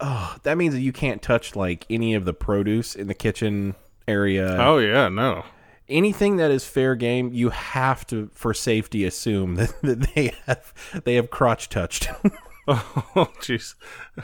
[0.00, 3.74] oh, that means that you can't touch like any of the produce in the kitchen
[4.08, 4.56] area.
[4.60, 5.44] Oh, yeah, no.
[5.90, 10.72] Anything that is fair game, you have to, for safety, assume that, that they have
[11.04, 12.08] they have crotch touched.
[12.68, 13.74] Oh, jeez.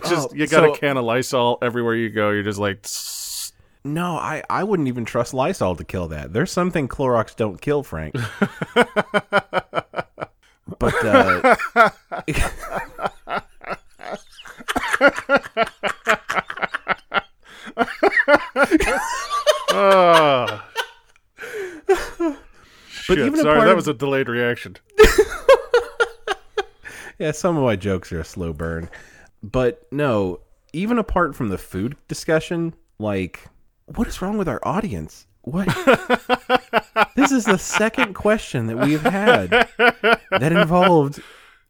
[0.08, 2.30] just, Oh, you got so- a can of Lysol everywhere you go.
[2.30, 3.52] You're just like, "Tss."
[3.84, 6.32] No, I, I wouldn't even trust Lysol to kill that.
[6.32, 8.14] There's something Clorox don't kill, Frank.
[10.78, 11.90] but uh,
[19.74, 20.62] Oh.
[23.12, 24.76] But Shit, even sorry, that of- was a delayed reaction.
[27.18, 28.88] yeah, some of my jokes are a slow burn.
[29.42, 30.40] But no,
[30.72, 33.48] even apart from the food discussion, like,
[33.84, 35.26] what is wrong with our audience?
[35.42, 35.66] What?
[37.16, 41.20] this is the second question that we've had that involved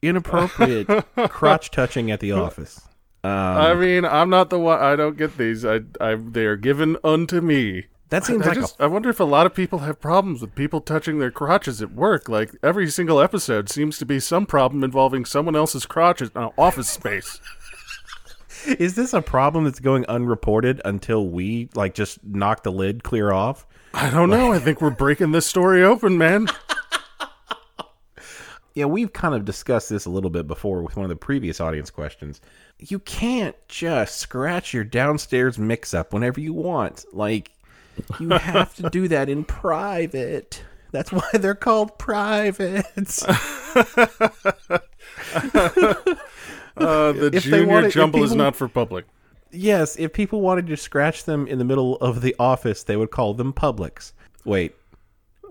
[0.01, 0.87] inappropriate
[1.29, 2.81] crotch touching at the office.
[3.25, 4.79] Um, I mean, I'm not the one.
[4.79, 5.65] I don't get these.
[5.65, 7.87] I, I, they are given unto me.
[8.13, 10.43] That seems I like just, a I wonder if a lot of people have problems
[10.43, 12.29] with people touching their crotches at work.
[12.29, 16.91] Like every single episode seems to be some problem involving someone else's crotches in office
[16.91, 17.41] space.
[18.67, 23.33] Is this a problem that's going unreported until we like just knock the lid clear
[23.33, 23.67] off?
[23.95, 24.53] I don't know.
[24.53, 26.49] I think we're breaking this story open, man.
[28.75, 31.61] Yeah, we've kind of discussed this a little bit before with one of the previous
[31.61, 32.41] audience questions.
[32.79, 37.05] You can't just scratch your downstairs mix up whenever you want.
[37.13, 37.52] Like,
[38.21, 40.63] you have to do that in private.
[40.93, 43.25] That's why they're called privates.
[46.75, 49.05] Uh, the If junior wanted- jumble is not for public.
[49.51, 53.11] yes, if people wanted to scratch them in the middle of the office, they would
[53.11, 54.15] call them publics.
[54.47, 54.75] Wait,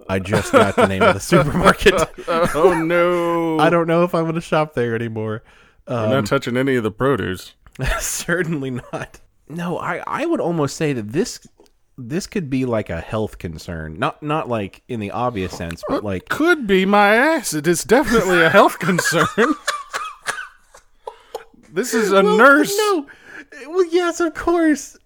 [0.09, 1.93] I just got the name of the supermarket.
[2.27, 3.59] Oh no!
[3.59, 5.43] I don't know if I'm going to shop there anymore.
[5.87, 7.53] I'm not touching any of the produce.
[7.99, 9.19] Certainly not.
[9.47, 11.45] No, I, I would almost say that this
[11.97, 13.99] this could be like a health concern.
[13.99, 17.53] Not not like in the obvious sense, but like Could be my ass.
[17.53, 19.27] It is definitely a health concern.
[21.71, 22.75] this is a nurse.
[22.77, 23.07] No.
[23.67, 24.97] Well, yes, of course.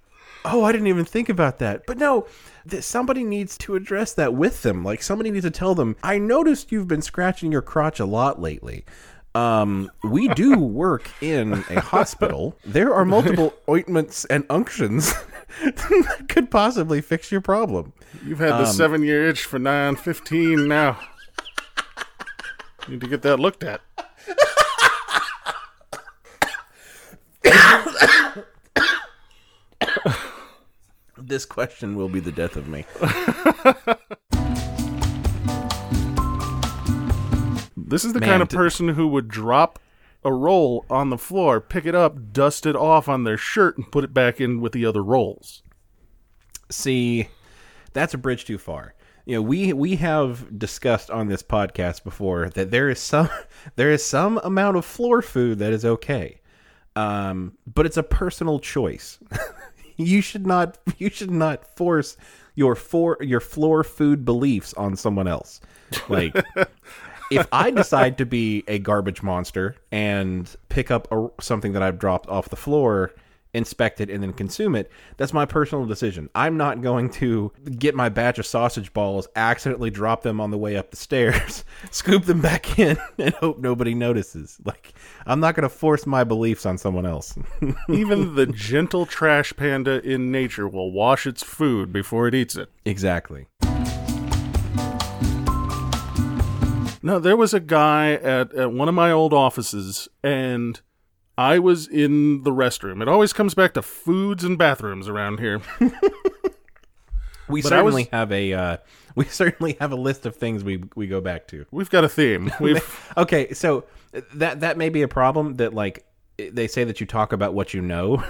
[0.46, 1.86] Oh, I didn't even think about that.
[1.88, 2.28] But no,
[2.68, 4.84] that somebody needs to address that with them.
[4.84, 8.42] Like somebody needs to tell them, "I noticed you've been scratching your crotch a lot
[8.42, 8.86] lately."
[9.34, 12.58] Um, we do work in a hospital.
[12.64, 15.14] There are multiple ointments and unctions
[15.64, 17.94] that could possibly fix your problem.
[18.26, 21.00] You've had Um, the seven year itch for nine fifteen now.
[22.88, 23.82] Need to get that looked at.
[31.18, 32.86] This question will be the death of me.
[37.78, 39.80] This is the Man, kind of person who would drop
[40.26, 43.92] a roll on the floor, pick it up, dust it off on their shirt, and
[43.92, 45.62] put it back in with the other rolls.
[46.70, 47.30] See,
[47.94, 48.96] that's a bridge too far.
[49.26, 53.30] You know, we we have discussed on this podcast before that there is some
[53.76, 56.42] there is some amount of floor food that is okay,
[56.96, 59.20] um, but it's a personal choice.
[59.96, 62.18] you should not you should not force
[62.56, 65.62] your for your floor food beliefs on someone else.
[66.10, 66.36] Like
[67.32, 72.00] if I decide to be a garbage monster and pick up a, something that I've
[72.00, 73.14] dropped off the floor,
[73.54, 76.30] inspect it, and then consume it, that's my personal decision.
[76.36, 80.58] I'm not going to get my batch of sausage balls, accidentally drop them on the
[80.58, 84.58] way up the stairs, scoop them back in, and hope nobody notices.
[84.66, 84.94] Like,
[85.26, 87.38] I'm not going to force my beliefs on someone else.
[87.90, 92.70] Even the gentle trash panda in nature will wash its food before it eats it.
[92.84, 93.48] exactly.
[97.06, 100.82] No, there was a guy at, at one of my old offices, and
[101.38, 103.02] I was in the restroom.
[103.02, 105.62] It always comes back to foods and bathrooms around here.
[107.48, 108.78] We But I was- certainly have a uh,
[109.16, 111.68] we certainly have a list of things we we go back to.
[111.70, 112.52] We've got a theme.
[112.60, 113.84] We've Okay, so
[114.34, 116.06] that that may be a problem that like
[116.38, 118.24] they say that you talk about what you know.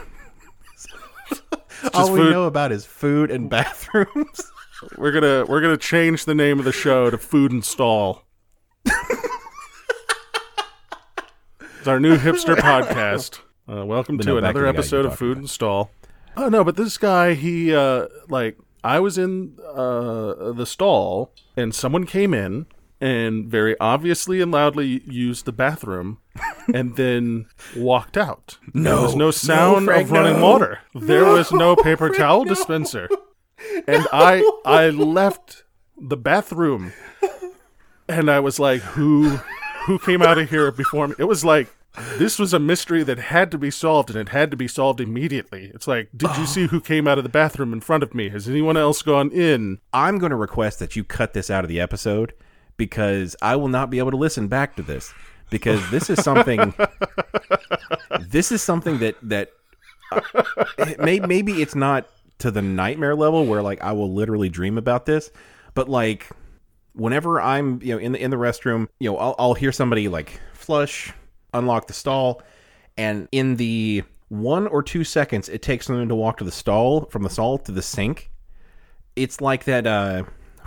[1.94, 2.32] All we food.
[2.32, 4.52] know about is food and bathrooms.
[4.98, 8.25] we're gonna we're gonna change the name of the show to Food and Stall.
[8.86, 8.98] It's
[11.88, 13.40] our new hipster podcast.
[13.70, 15.92] Uh, welcome to no, another to the guy episode of Food and Stall.
[16.38, 21.74] Oh no, but this guy, he uh like I was in uh the stall and
[21.74, 22.68] someone came in
[23.02, 26.20] and very obviously and loudly used the bathroom
[26.74, 28.58] and then walked out.
[28.74, 28.96] No.
[28.96, 30.46] there was no No, sound Frank, of running no.
[30.46, 30.80] water.
[30.94, 33.10] There was no paper towel dispenser.
[33.88, 35.64] And I I left
[35.98, 36.92] the bathroom
[38.08, 39.40] and I was like, who
[39.86, 41.16] who came out of here before me?
[41.20, 41.68] It was like
[42.18, 45.00] this was a mystery that had to be solved and it had to be solved
[45.00, 45.72] immediately.
[45.74, 48.30] It's like, did you see who came out of the bathroom in front of me?
[48.30, 49.80] Has anyone else gone in?
[49.94, 52.34] I'm going to request that you cut this out of the episode
[52.78, 55.14] because I will not be able to listen back to this
[55.50, 56.74] because this is something
[58.20, 59.52] this is something that that
[60.12, 60.22] uh,
[61.00, 65.06] may, maybe it's not to the nightmare level where like I will literally dream about
[65.06, 65.32] this.
[65.74, 66.30] But like
[66.96, 70.08] whenever I'm you know in the in the restroom, you know I'll, I'll hear somebody
[70.08, 71.14] like flush,
[71.54, 72.42] unlock the stall,
[72.98, 77.06] and in the one or two seconds it takes them to walk to the stall
[77.06, 78.32] from the stall to the sink,
[79.16, 79.86] it's like that.
[79.86, 80.24] uh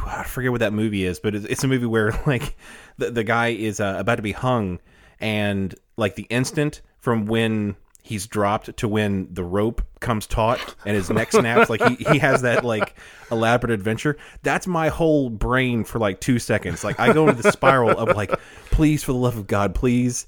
[0.07, 2.57] I forget what that movie is, but it's, a movie where like
[2.99, 4.79] the the guy is uh, about to be hung,
[5.21, 10.97] and like the instant from when he's dropped to when the rope comes taut and
[10.97, 11.69] his neck snaps.
[11.69, 12.95] Like he, he has that like
[13.31, 14.17] elaborate adventure.
[14.43, 16.85] That's my whole brain for like two seconds.
[16.85, 18.33] Like i go into the spiral of like
[18.71, 20.27] please for the love of god please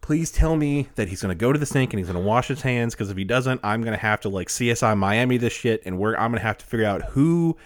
[0.00, 2.28] please tell me that he's going to go to the sink and he's going to
[2.28, 5.38] wash his hands because if he doesn't i'm going to have to like csi miami
[5.38, 7.56] this shit and where i'm going to have to figure out who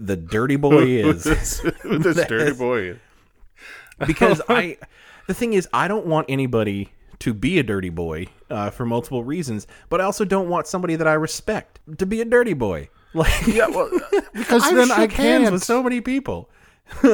[0.00, 1.24] the dirty boy is.
[1.24, 2.98] This, this dirty boy.
[4.06, 4.78] because I
[5.26, 9.22] the thing is I don't want anybody to be a dirty boy uh, for multiple
[9.24, 12.88] reasons, but I also don't want somebody that I respect to be a dirty boy.
[13.12, 13.90] Like Yeah, well,
[14.34, 15.52] because then I hands can't.
[15.52, 16.48] with so many people.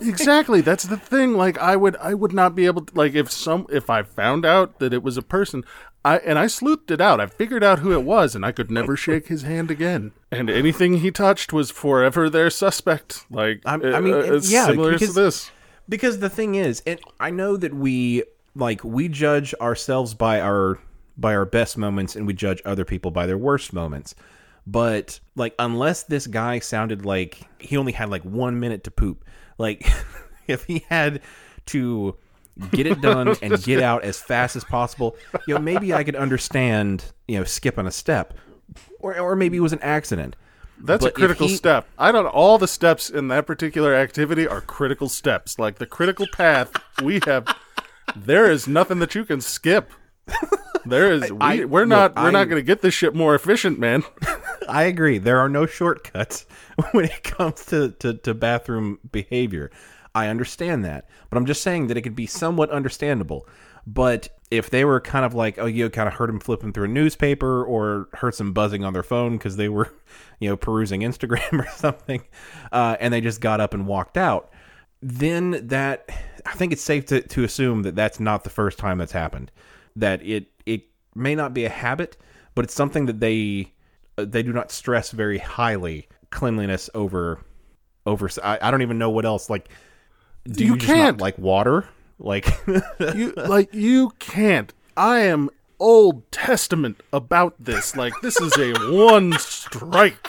[0.00, 3.30] exactly that's the thing like i would i would not be able to like if
[3.30, 5.62] some if i found out that it was a person
[6.04, 8.70] i and i sleuthed it out i figured out who it was and i could
[8.70, 13.84] never shake his hand again and anything he touched was forever their suspect like I'm-
[13.84, 15.50] I mean, uh, it's yeah, similar because- to this
[15.88, 18.22] Because the thing is, and I know that we
[18.54, 20.78] like we judge ourselves by our
[21.16, 24.14] by our best moments and we judge other people by their worst moments.
[24.66, 29.24] But like unless this guy sounded like he only had like 1 minute to poop,
[29.58, 29.86] like
[30.46, 31.20] if he had
[31.66, 32.16] to
[32.70, 36.16] get it done and get out as fast as possible, you know, maybe I could
[36.16, 38.34] understand, you know, skipping a step.
[39.00, 40.36] Or or maybe it was an accident.
[40.78, 41.86] That's But a critical he- step.
[41.98, 42.26] I don't.
[42.26, 45.58] All the steps in that particular activity are critical steps.
[45.58, 46.72] Like the critical path
[47.02, 47.46] we have,
[48.16, 49.90] there is nothing that you can skip.
[50.84, 51.30] There is.
[51.32, 52.16] We, I- we're look, not.
[52.16, 54.02] We're not going to get this shit more efficient, man.
[54.68, 55.18] I agree.
[55.18, 56.46] There are no shortcuts
[56.92, 59.70] when it comes to, to, to bathroom behavior.
[60.14, 61.08] I understand that.
[61.30, 63.46] But I'm just saying that it could be somewhat understandable.
[63.86, 66.84] But if they were kind of like, oh, you kind of heard them flipping through
[66.84, 69.92] a newspaper or heard some buzzing on their phone because they were,
[70.40, 72.22] you know, perusing Instagram or something,
[72.70, 74.52] uh, and they just got up and walked out,
[75.00, 76.08] then that,
[76.46, 79.50] I think it's safe to, to assume that that's not the first time that's happened.
[79.96, 80.82] That it, it
[81.14, 82.16] may not be a habit,
[82.54, 83.72] but it's something that they
[84.18, 87.40] uh, they do not stress very highly cleanliness over
[88.06, 89.68] over I, I don't even know what else like
[90.50, 91.20] do You you, can't.
[91.20, 91.86] like water
[92.18, 92.46] like
[93.14, 94.72] You like you can't.
[94.96, 97.96] I am Old Testament about this.
[97.96, 100.28] Like this is a one strike.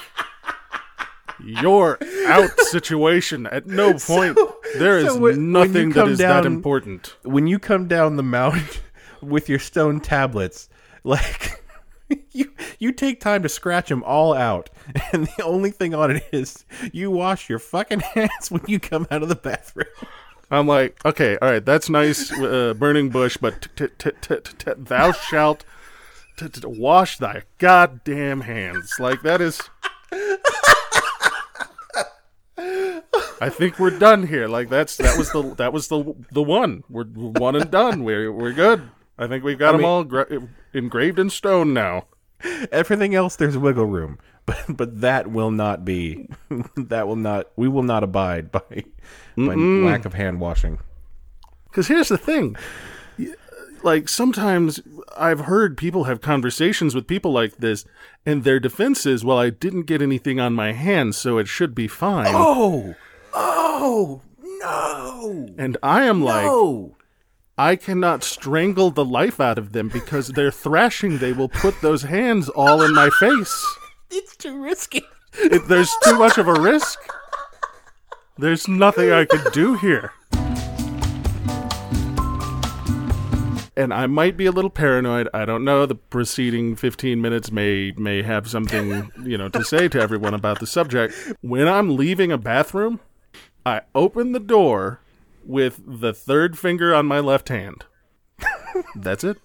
[1.43, 1.97] You're
[2.27, 3.47] out situation.
[3.47, 4.37] At no point
[4.77, 7.15] there is so when- when nothing that come is that important.
[7.23, 8.63] when you come down the mountain
[9.21, 10.69] with your stone tablets
[11.03, 11.61] like
[12.31, 14.69] you you take time to scratch them all out
[15.13, 19.07] and the only thing on it is you wash your fucking hands when you come
[19.11, 19.87] out of the bathroom
[20.51, 24.53] I'm like, okay, all right, that's nice, uh, burning bush, but t- t- t- t-
[24.59, 25.65] t- thou shalt
[26.63, 28.93] wash thy goddamn hands.
[28.99, 29.59] Like that is.
[33.41, 34.47] I think we're done here.
[34.47, 36.83] Like that's that was the that was the the one.
[36.89, 38.03] We're one and done.
[38.03, 38.89] We're we're good.
[39.17, 42.05] I think we've got them mean- all gra- engraved in stone now.
[42.73, 46.27] everything else there's wiggle room but but that will not be
[46.75, 48.83] that will not we will not abide by
[49.37, 50.77] by lack of hand washing
[51.69, 52.57] Because here's the thing.
[53.81, 54.79] Like, sometimes
[55.17, 57.83] I've heard people have conversations with people like this,
[58.25, 61.75] and their defense is, well, I didn't get anything on my hands, so it should
[61.75, 62.27] be fine.
[62.29, 62.95] oh
[63.33, 66.95] oh no And I am like, oh
[67.57, 71.19] I cannot strangle the life out of them because they're thrashing.
[71.19, 73.77] They will put those hands all in my face.
[74.09, 75.03] it's too risky
[75.35, 76.99] If there's too much of a risk,
[78.37, 80.11] there's nothing I could do here.
[83.75, 85.27] And I might be a little paranoid.
[85.33, 85.87] I don't know.
[85.87, 90.59] The preceding 15 minutes may may have something, you know, to say to everyone about
[90.59, 91.15] the subject.
[91.41, 92.99] When I'm leaving a bathroom,
[93.65, 94.99] I open the door
[95.45, 97.85] with the third finger on my left hand.
[98.95, 99.37] That's it.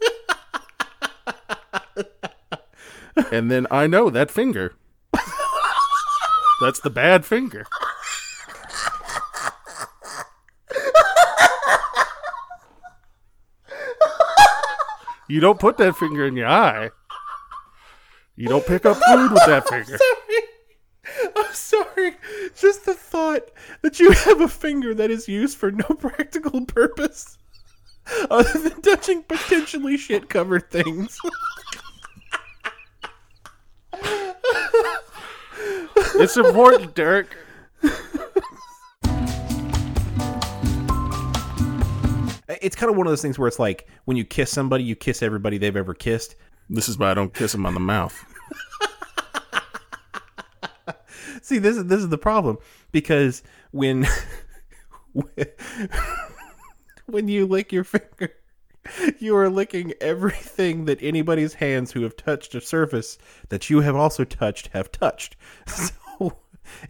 [3.33, 4.75] And then I know that finger.
[6.61, 7.67] That's the bad finger.
[15.29, 16.91] You don't put that finger in your eye.
[18.35, 19.99] You don't pick up food with that finger.
[21.59, 22.17] I'm sorry.
[22.57, 23.51] Just the thought
[23.83, 27.37] that you have a finger that is used for no practical purpose
[28.31, 31.19] other than touching potentially shit covered things.
[36.15, 37.37] It's important, Derek.
[42.61, 44.97] It's kind of one of those things where it's like when you kiss somebody, you
[44.97, 46.37] kiss everybody they've ever kissed.
[46.71, 48.25] This is why I don't kiss them on the mouth.
[51.43, 52.59] See, this is this is the problem
[52.93, 54.07] because when
[57.07, 58.35] when you lick your finger,
[59.19, 63.97] you are licking everything that anybody's hands who have touched a surface that you have
[63.97, 65.37] also touched have touched.
[66.21, 66.37] So,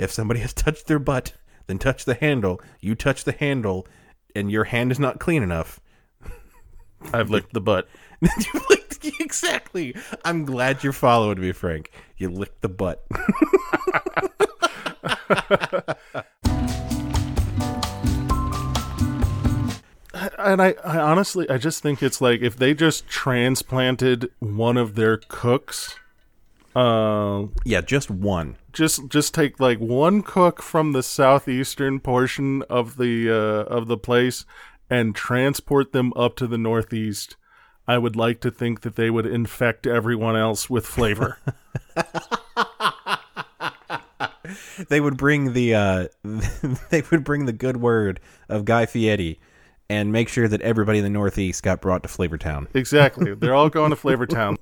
[0.00, 1.34] if somebody has touched their butt,
[1.68, 2.60] then touch the handle.
[2.80, 3.86] You touch the handle,
[4.34, 5.78] and your hand is not clean enough.
[7.12, 7.88] I've licked the butt.
[9.20, 9.94] exactly.
[10.24, 11.90] I'm glad you're following me, Frank.
[12.16, 13.04] You licked the butt.
[20.38, 24.94] And I, I honestly, I just think it's like if they just transplanted one of
[24.94, 25.96] their cooks,
[26.74, 28.56] uh, yeah, just one.
[28.72, 33.98] just just take like one cook from the southeastern portion of the uh, of the
[33.98, 34.44] place
[34.88, 37.36] and transport them up to the northeast.
[37.88, 41.38] I would like to think that they would infect everyone else with flavor.
[44.88, 46.06] They would bring the uh,
[46.90, 49.38] they would bring the good word of Guy Fieri
[49.90, 52.66] and make sure that everybody in the Northeast got brought to Flavortown.
[52.74, 53.34] exactly.
[53.34, 54.56] They're all going to Flavor Town.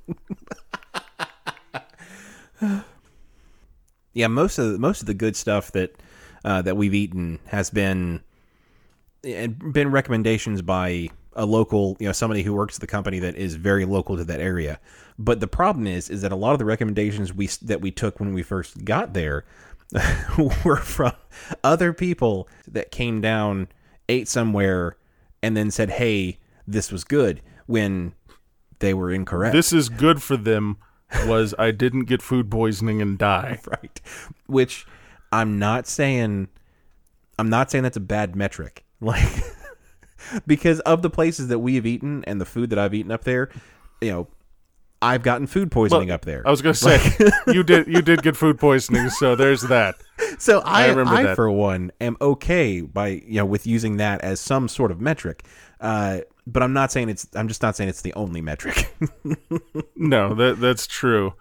[4.12, 5.94] Yeah, most of the, most of the good stuff that
[6.44, 8.22] uh, that we've eaten has been
[9.22, 13.36] and been recommendations by a local, you know, somebody who works at the company that
[13.36, 14.80] is very local to that area.
[15.18, 18.18] But the problem is, is that a lot of the recommendations we that we took
[18.18, 19.44] when we first got there
[20.64, 21.12] were from
[21.62, 23.68] other people that came down,
[24.08, 24.96] ate somewhere,
[25.42, 28.14] and then said, "Hey, this was good," when
[28.80, 29.54] they were incorrect.
[29.54, 30.78] This is good for them.
[31.24, 33.60] Was I didn't get food poisoning and die?
[33.70, 34.00] right
[34.46, 34.86] which
[35.32, 36.48] i'm not saying
[37.38, 39.42] i'm not saying that's a bad metric like
[40.46, 43.24] because of the places that we have eaten and the food that i've eaten up
[43.24, 43.50] there
[44.00, 44.28] you know
[45.02, 48.02] i've gotten food poisoning Well, up there I was going to say you did you
[48.02, 49.94] did get food poisoning, so there's that.
[50.38, 51.36] so i, I remember I, that.
[51.36, 55.44] for one am okay by you know with using that as some sort of metric
[55.80, 58.94] uh but i'm not saying it's i'm just not saying it's the only metric
[59.96, 61.34] No, that that's true.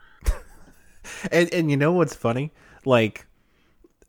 [1.32, 2.52] And and you know what's funny?
[2.84, 3.28] Like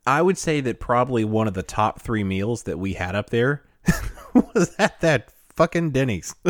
[0.05, 3.29] I would say that probably one of the top 3 meals that we had up
[3.29, 3.63] there
[4.55, 6.35] was at that fucking Denny's.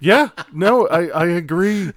[0.00, 1.92] Yeah, no, I I agree.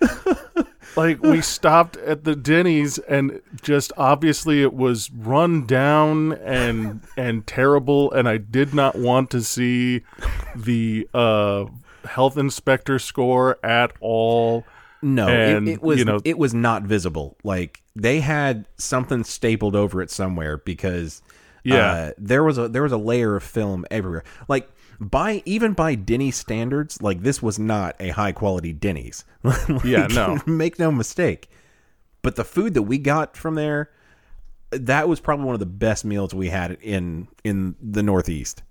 [0.96, 7.48] like we stopped at the Denny's and just obviously it was run down and and
[7.48, 10.04] terrible and I did not want to see
[10.56, 11.66] the uh
[12.08, 14.66] health inspector score at all.
[15.02, 17.38] No, And, it, it was you know- it was not visible.
[17.44, 21.24] Like they had something stapled over it somewhere because
[21.66, 21.92] Yeah.
[21.92, 24.24] uh, there was a there was a layer of film everywhere.
[24.48, 29.26] Like by even by Denny's standards, like this was not a high quality Denny's.
[29.44, 30.40] Like, Yeah, no.
[30.46, 31.50] make no mistake.
[32.22, 33.92] But the food that we got from there,
[34.72, 38.64] that was probably one of the best meals we had in in the Northeast.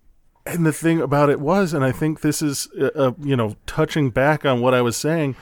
[0.47, 3.57] And the thing about it was, and I think this is, uh, uh, you know,
[3.64, 5.36] touching back on what I was saying,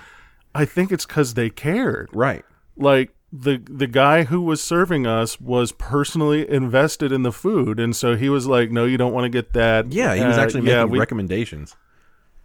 [0.55, 2.09] I think it's because they cared.
[2.12, 2.44] Right.
[2.76, 7.96] Like the the guy who was serving us was personally invested in the food, and
[7.96, 10.40] so he was like, "No, you don't want to get that." Yeah, he was Uh,
[10.42, 11.74] actually making yeah, we- recommendations.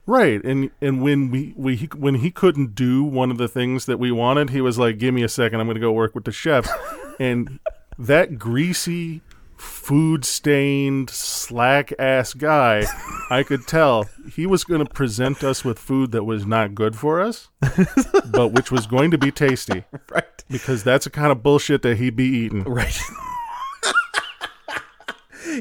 [0.06, 0.42] right.
[0.46, 4.00] And and when we we he, when he couldn't do one of the things that
[4.00, 6.24] we wanted, he was like, "Give me a second, I'm going to go work with
[6.24, 6.68] the chef,"
[7.20, 7.60] and
[8.00, 9.22] that greasy.
[9.58, 12.86] Food stained, slack ass guy,
[13.30, 14.06] I could tell
[14.36, 17.50] he was going to present us with food that was not good for us,
[18.32, 20.44] but which was going to be tasty Right.
[20.50, 22.64] because that's the kind of bullshit that he'd be eating.
[22.66, 23.00] Right.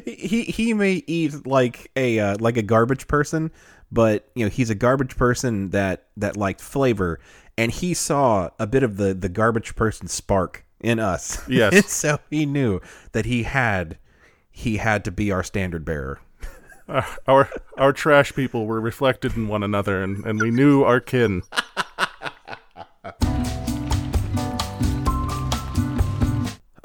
[0.05, 3.51] he he may eat like a uh, like a garbage person,
[3.91, 7.19] but you know he's a garbage person that that liked flavor,
[7.57, 11.43] and he saw a bit of the the garbage person spark in us.
[11.49, 11.91] Yes.
[11.91, 12.81] so he knew
[13.13, 13.99] that he had
[14.51, 16.21] he had to be our standard bearer.
[16.89, 21.01] Uh, our our trash people were reflected in one another, and, and we knew our
[21.01, 21.43] kin.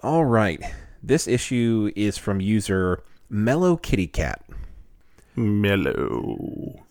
[0.03, 0.59] All right,
[1.03, 4.43] this issue is from user Mellow Kitty Cat.
[5.35, 6.83] Mellow.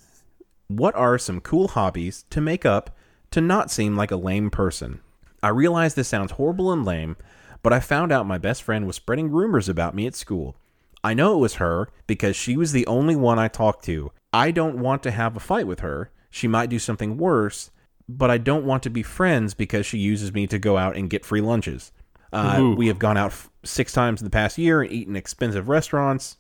[0.68, 2.96] What are some cool hobbies to make up
[3.32, 5.00] to not seem like a lame person?
[5.42, 7.16] I realize this sounds horrible and lame,
[7.62, 10.56] but I found out my best friend was spreading rumors about me at school.
[11.02, 14.12] I know it was her because she was the only one I talked to.
[14.32, 16.10] I don't want to have a fight with her.
[16.30, 17.70] She might do something worse,
[18.08, 21.10] but I don't want to be friends because she uses me to go out and
[21.10, 21.92] get free lunches.
[22.32, 25.68] Uh, we have gone out f- six times in the past year and eaten expensive
[25.68, 26.36] restaurants,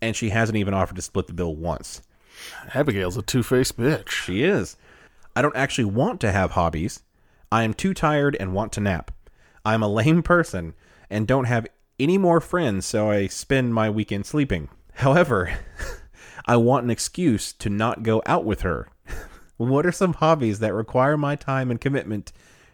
[0.00, 2.00] and she hasn't even offered to split the bill once.
[2.74, 4.08] Abigail's a two faced bitch.
[4.08, 4.76] She is.
[5.36, 7.02] I don't actually want to have hobbies.
[7.54, 9.12] I am too tired and want to nap.
[9.64, 10.74] I'm a lame person
[11.08, 11.68] and don't have
[12.00, 14.70] any more friends, so I spend my weekend sleeping.
[14.94, 15.56] However,
[16.46, 18.88] I want an excuse to not go out with her.
[19.56, 22.32] what are some hobbies that require my time and commitment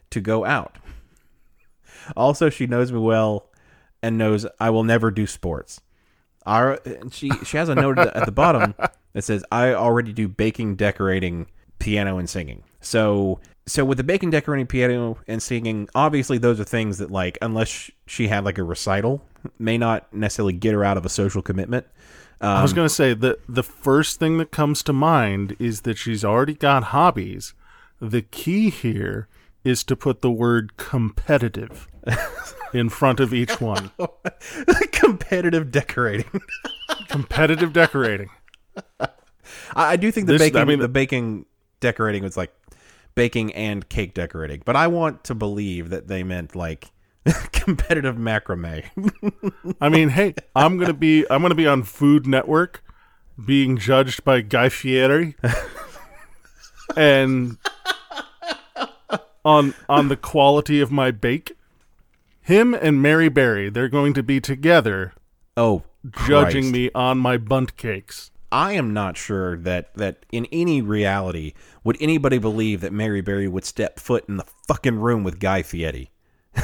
[0.08, 0.78] to go out?
[2.16, 3.50] Also, she knows me well
[4.02, 5.82] and knows I will never do sports.
[6.46, 6.78] Our,
[7.10, 8.74] she she has a note at the bottom
[9.12, 12.62] that says I already do baking, decorating, piano, and singing.
[12.80, 13.40] So
[13.70, 17.90] so with the baking, decorating, piano, and singing, obviously those are things that like unless
[18.06, 19.22] she had like a recital,
[19.58, 21.86] may not necessarily get her out of a social commitment.
[22.40, 25.82] I Um, was going to say the the first thing that comes to mind is
[25.82, 27.54] that she's already got hobbies.
[28.00, 29.28] The key here
[29.62, 31.86] is to put the word competitive
[32.72, 33.90] in front of each one.
[34.92, 36.40] competitive decorating.
[37.08, 38.30] Competitive decorating.
[39.00, 39.08] I,
[39.74, 41.44] I do think the This- baking, I mean- the baking
[41.80, 42.52] decorating was like
[43.14, 46.90] baking and cake decorating, but I want to believe that they meant like
[47.52, 48.84] competitive macrame.
[49.80, 52.82] I mean, hey, I'm gonna be I'm gonna be on Food Network,
[53.44, 55.36] being judged by Guy Fieri,
[56.96, 57.58] and
[59.44, 61.52] on on the quality of my bake.
[62.42, 65.12] Him and Mary Berry, they're going to be together
[65.56, 65.82] oh,
[66.26, 66.72] judging Christ.
[66.72, 68.29] me on my Bundt cakes.
[68.52, 73.46] I am not sure that that in any reality would anybody believe that Mary Berry
[73.48, 76.10] would step foot in the fucking room with Guy Fieri.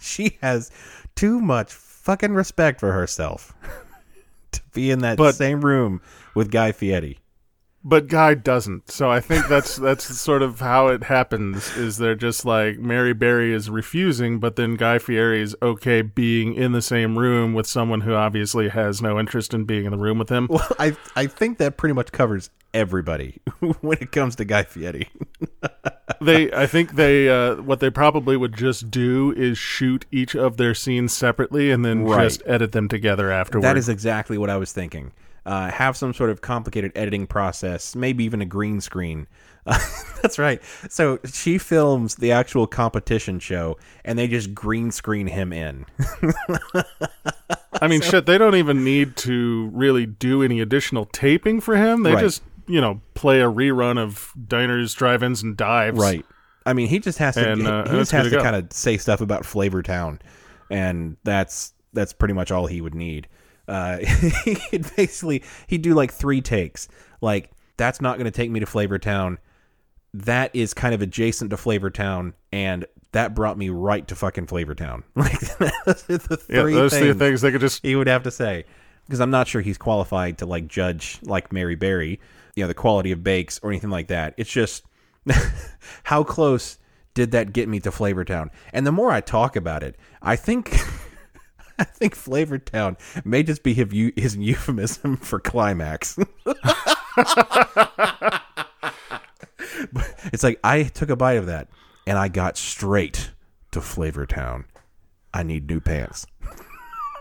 [0.00, 0.70] she has
[1.14, 3.54] too much fucking respect for herself
[4.52, 6.00] to be in that But- same room
[6.34, 7.18] with Guy Fieri.
[7.86, 8.90] But Guy doesn't.
[8.90, 11.76] So I think that's that's sort of how it happens.
[11.76, 16.54] Is they're just like Mary Berry is refusing, but then Guy Fieri is okay being
[16.54, 19.98] in the same room with someone who obviously has no interest in being in the
[19.98, 20.46] room with him.
[20.50, 23.40] Well, I I think that pretty much covers everybody
[23.80, 25.08] when it comes to Guy Fieri.
[26.22, 30.56] they I think they uh, what they probably would just do is shoot each of
[30.56, 32.24] their scenes separately and then Right.
[32.24, 33.64] just edit them together afterwards.
[33.64, 35.12] That is exactly what I was thinking.
[35.46, 39.26] Uh, have some sort of complicated editing process, maybe even a green screen.
[40.22, 40.62] that's right.
[40.88, 45.84] So she films the actual competition show, and they just green screen him in.
[47.80, 52.02] I mean shit, they don't even need to really do any additional taping for him.
[52.04, 52.20] They Right.
[52.22, 55.98] just, you know, play a rerun of diners, drive-ins and dives.
[55.98, 56.24] right.
[56.66, 57.52] I mean, he just has to.
[57.52, 60.20] And, uh, he and just has to to kind of say stuff about Flavor Town,
[60.70, 63.28] and that's that's pretty much all he would need.
[63.66, 63.98] Uh,
[64.44, 66.88] he'd basically he'd do like three takes.
[67.20, 69.38] Like that's not going to take me to Flavor Town.
[70.12, 74.46] That is kind of adjacent to Flavor Town, and that brought me right to fucking
[74.46, 75.04] Flavor Town.
[75.16, 78.06] Like those are the Yeah, three those things three things they could just he would
[78.06, 78.64] have to say
[79.06, 82.20] because I'm not sure he's qualified to like judge like Mary Berry,
[82.54, 84.34] you know, the quality of bakes or anything like that.
[84.36, 84.84] It's just
[86.04, 86.78] how close
[87.14, 88.50] did that get me to Flavortown?
[88.72, 90.76] And the more I talk about it, I think
[91.78, 96.18] I think Flavor Town may just be his, his euphemism for climax.
[100.32, 101.68] it's like I took a bite of that
[102.06, 103.30] and I got straight
[103.72, 104.66] to Flavor Town.
[105.32, 106.26] I need new pants.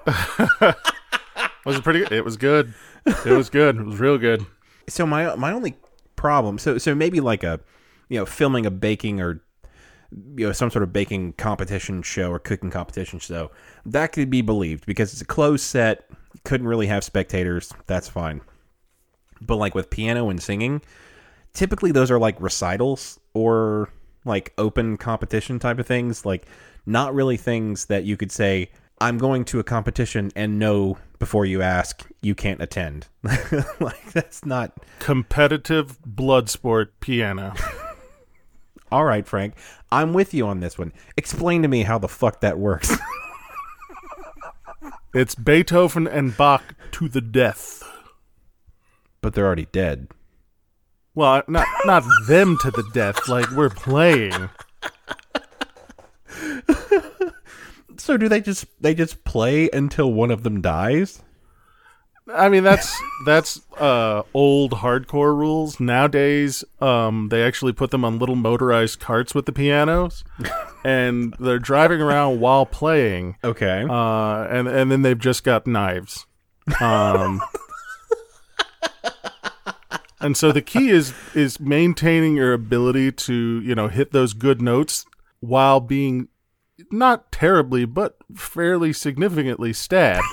[0.06, 2.74] was it pretty it was good.
[3.06, 3.78] It was good.
[3.78, 4.46] It was real good.
[4.88, 5.78] so my my only
[6.16, 7.60] problem so so maybe like a
[8.08, 9.42] you know filming a baking or
[10.36, 13.52] you know some sort of baking competition show or cooking competition show
[13.86, 16.10] that could be believed because it's a closed set
[16.44, 18.42] couldn't really have spectators that's fine
[19.42, 20.82] but like with piano and singing
[21.54, 23.90] typically those are like recitals or
[24.26, 26.46] like open competition type of things like
[26.86, 28.70] not really things that you could say
[29.02, 33.08] i'm going to a competition and know before you ask you can't attend
[33.80, 37.54] like that's not Competitive blood sport piano.
[38.94, 39.56] all right frank
[39.92, 42.96] i'm with you on this one explain to me how the fuck that works
[45.16, 46.64] It's Beethoven and Bach
[46.94, 47.84] to the death.
[49.22, 50.08] but they're already dead
[51.14, 53.28] Well, uh, not not them to the death.
[53.30, 54.50] Like we're playing.
[57.98, 61.22] so do they just they just play until one of them dies
[62.32, 62.96] I mean that's
[63.26, 65.80] that's uh old hardcore rules.
[65.80, 70.24] Nowadays, um they actually put them on little motorized carts with the pianos
[70.86, 73.36] and they're driving around while playing.
[73.44, 76.26] okay Uh and and then they've just got knives.
[76.80, 77.42] Um
[80.22, 84.62] And so the key is is maintaining your ability to, you know, hit those good
[84.62, 85.06] notes
[85.42, 86.30] while being
[86.90, 90.24] not terribly, but fairly significantly stabbed,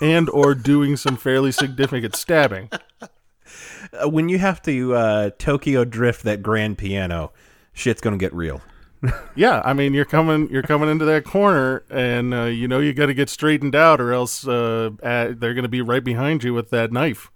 [0.00, 2.70] and or doing some fairly significant stabbing.
[3.00, 7.32] Uh, when you have to uh, Tokyo drift that grand piano,
[7.72, 8.60] shit's gonna get real.
[9.36, 12.92] Yeah, I mean you're coming you're coming into that corner, and uh, you know you
[12.92, 16.42] got to get straightened out, or else uh, at, they're going to be right behind
[16.42, 17.30] you with that knife.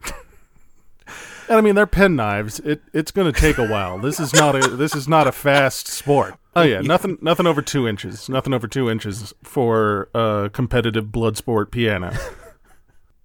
[1.48, 2.58] and I mean they're pen knives.
[2.60, 3.98] It it's going to take a while.
[3.98, 6.34] This is not a this is not a fast sport.
[6.56, 8.28] Oh yeah, nothing nothing over two inches.
[8.28, 12.12] Nothing over two inches for uh, competitive blood sport piano.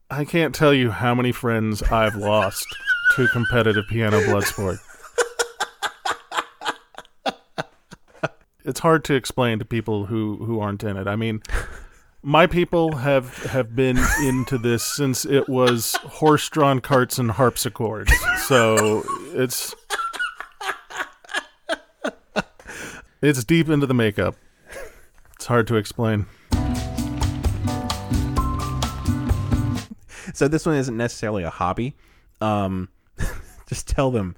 [0.10, 2.66] I can't tell you how many friends I've lost
[3.16, 4.78] to competitive piano blood sport.
[8.64, 11.08] It's hard to explain to people who, who aren't in it.
[11.08, 11.42] I mean,
[12.22, 18.12] my people have have been into this since it was horse-drawn carts and harpsichords.
[18.46, 19.04] So
[19.34, 19.74] it's
[23.22, 24.36] it's deep into the makeup.
[25.36, 26.26] It's hard to explain.
[30.38, 31.96] So this one isn't necessarily a hobby.
[32.42, 32.90] Um,
[33.68, 34.36] just tell them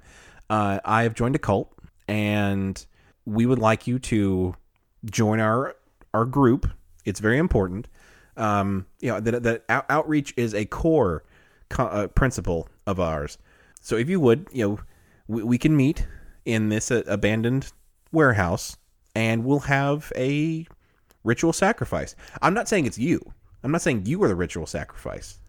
[0.48, 1.70] uh, I have joined a cult,
[2.08, 2.82] and
[3.26, 4.54] we would like you to
[5.04, 5.76] join our
[6.14, 6.70] our group.
[7.04, 7.86] It's very important.
[8.38, 11.22] Um, you know that that out- outreach is a core
[11.68, 13.36] co- uh, principle of ours.
[13.82, 14.78] So if you would, you know,
[15.28, 16.06] we, we can meet
[16.46, 17.72] in this uh, abandoned
[18.10, 18.74] warehouse,
[19.14, 20.66] and we'll have a
[21.24, 22.16] ritual sacrifice.
[22.40, 23.20] I'm not saying it's you.
[23.62, 25.39] I'm not saying you are the ritual sacrifice,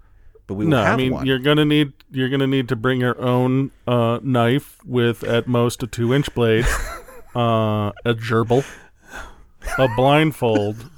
[0.51, 1.25] but we No, I mean one.
[1.25, 5.81] you're gonna need you're gonna need to bring your own uh, knife with at most
[5.81, 6.65] a two inch blade,
[7.35, 8.65] uh, a gerbil,
[9.79, 10.89] a blindfold,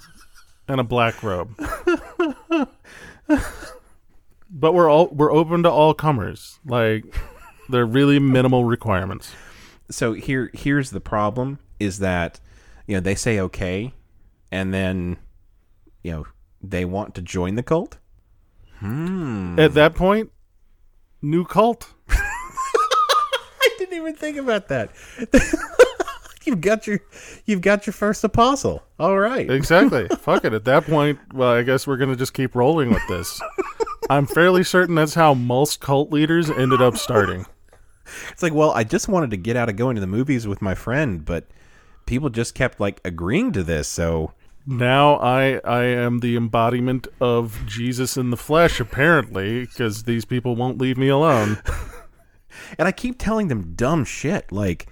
[0.68, 1.54] and a black robe.
[4.50, 6.60] but we're all we're open to all comers.
[6.66, 7.06] Like
[7.70, 9.34] they're really minimal requirements.
[9.92, 12.40] so here here's the problem is that
[12.88, 13.94] you know they say okay
[14.52, 15.18] and then
[16.02, 16.26] you know
[16.60, 18.00] they want to join the cult
[18.84, 19.58] Hmm.
[19.58, 20.30] At that point,
[21.22, 21.88] new cult.
[22.10, 24.92] i didn't even think about that
[26.46, 27.00] you've got your
[27.46, 30.08] you've got your first apostle all right Exactly.
[30.20, 30.54] Fuck it.
[30.54, 33.42] At that point, well, I guess we're gonna just keep rolling with this.
[34.10, 37.46] I'm fairly certain that's how most cult leaders ended up starting.
[38.32, 40.62] it's like well i just wanted to get out of going to the movies with
[40.62, 41.48] my friend but
[42.06, 44.34] people just kept like agreeing to this so
[44.66, 50.56] Now I I am the embodiment of Jesus in the flesh, apparently, because these people
[50.56, 51.62] won't leave me alone.
[52.78, 54.86] and i keep telling them dumb shit like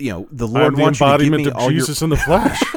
[0.00, 1.80] you know the I'm lord the wants you to give embodiment me of all your
[1.80, 2.62] Jesus in the flesh.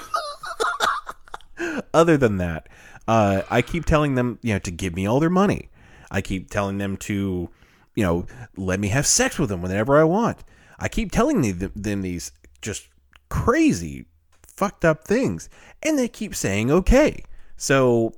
[1.94, 2.68] other than that,
[3.08, 5.70] uh, I keep telling them, you know, to give me all their money.
[6.12, 7.50] I keep telling them to,
[7.96, 10.44] you know, let me have sex with them whenever I want.
[10.80, 12.32] I keep telling them, them these
[12.62, 12.88] just
[13.30, 14.06] crazy,
[14.60, 15.49] fucked up things,
[15.81, 17.23] and they keep saying okay.
[17.57, 18.14] So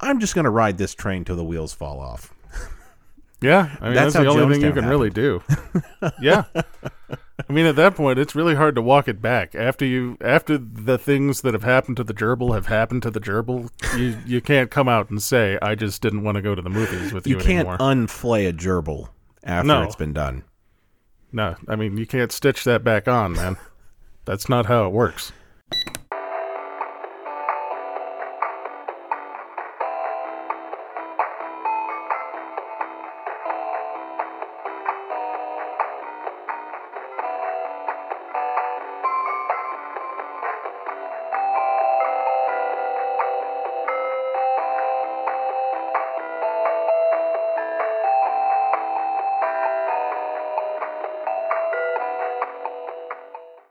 [0.00, 2.32] I'm just gonna ride this train till the wheels fall off.
[3.42, 5.42] Yeah, I mean That's that's, the only thing you Jonestown can really do.
[6.22, 10.16] yeah, I mean at that point it's really hard to walk it back after you
[10.22, 13.68] after the things that have happened to the gerbil have happened to the gerbil.
[13.96, 16.70] You you can't come out and say I just didn't want to go to the
[16.70, 17.76] movies with you, You can't anymore.
[17.78, 19.10] unflay a gerbil
[19.44, 19.82] after No.
[19.82, 20.42] it's been done.
[21.30, 23.58] no, I mean you can't stitch that back on, man.
[24.24, 25.30] That's not how it works.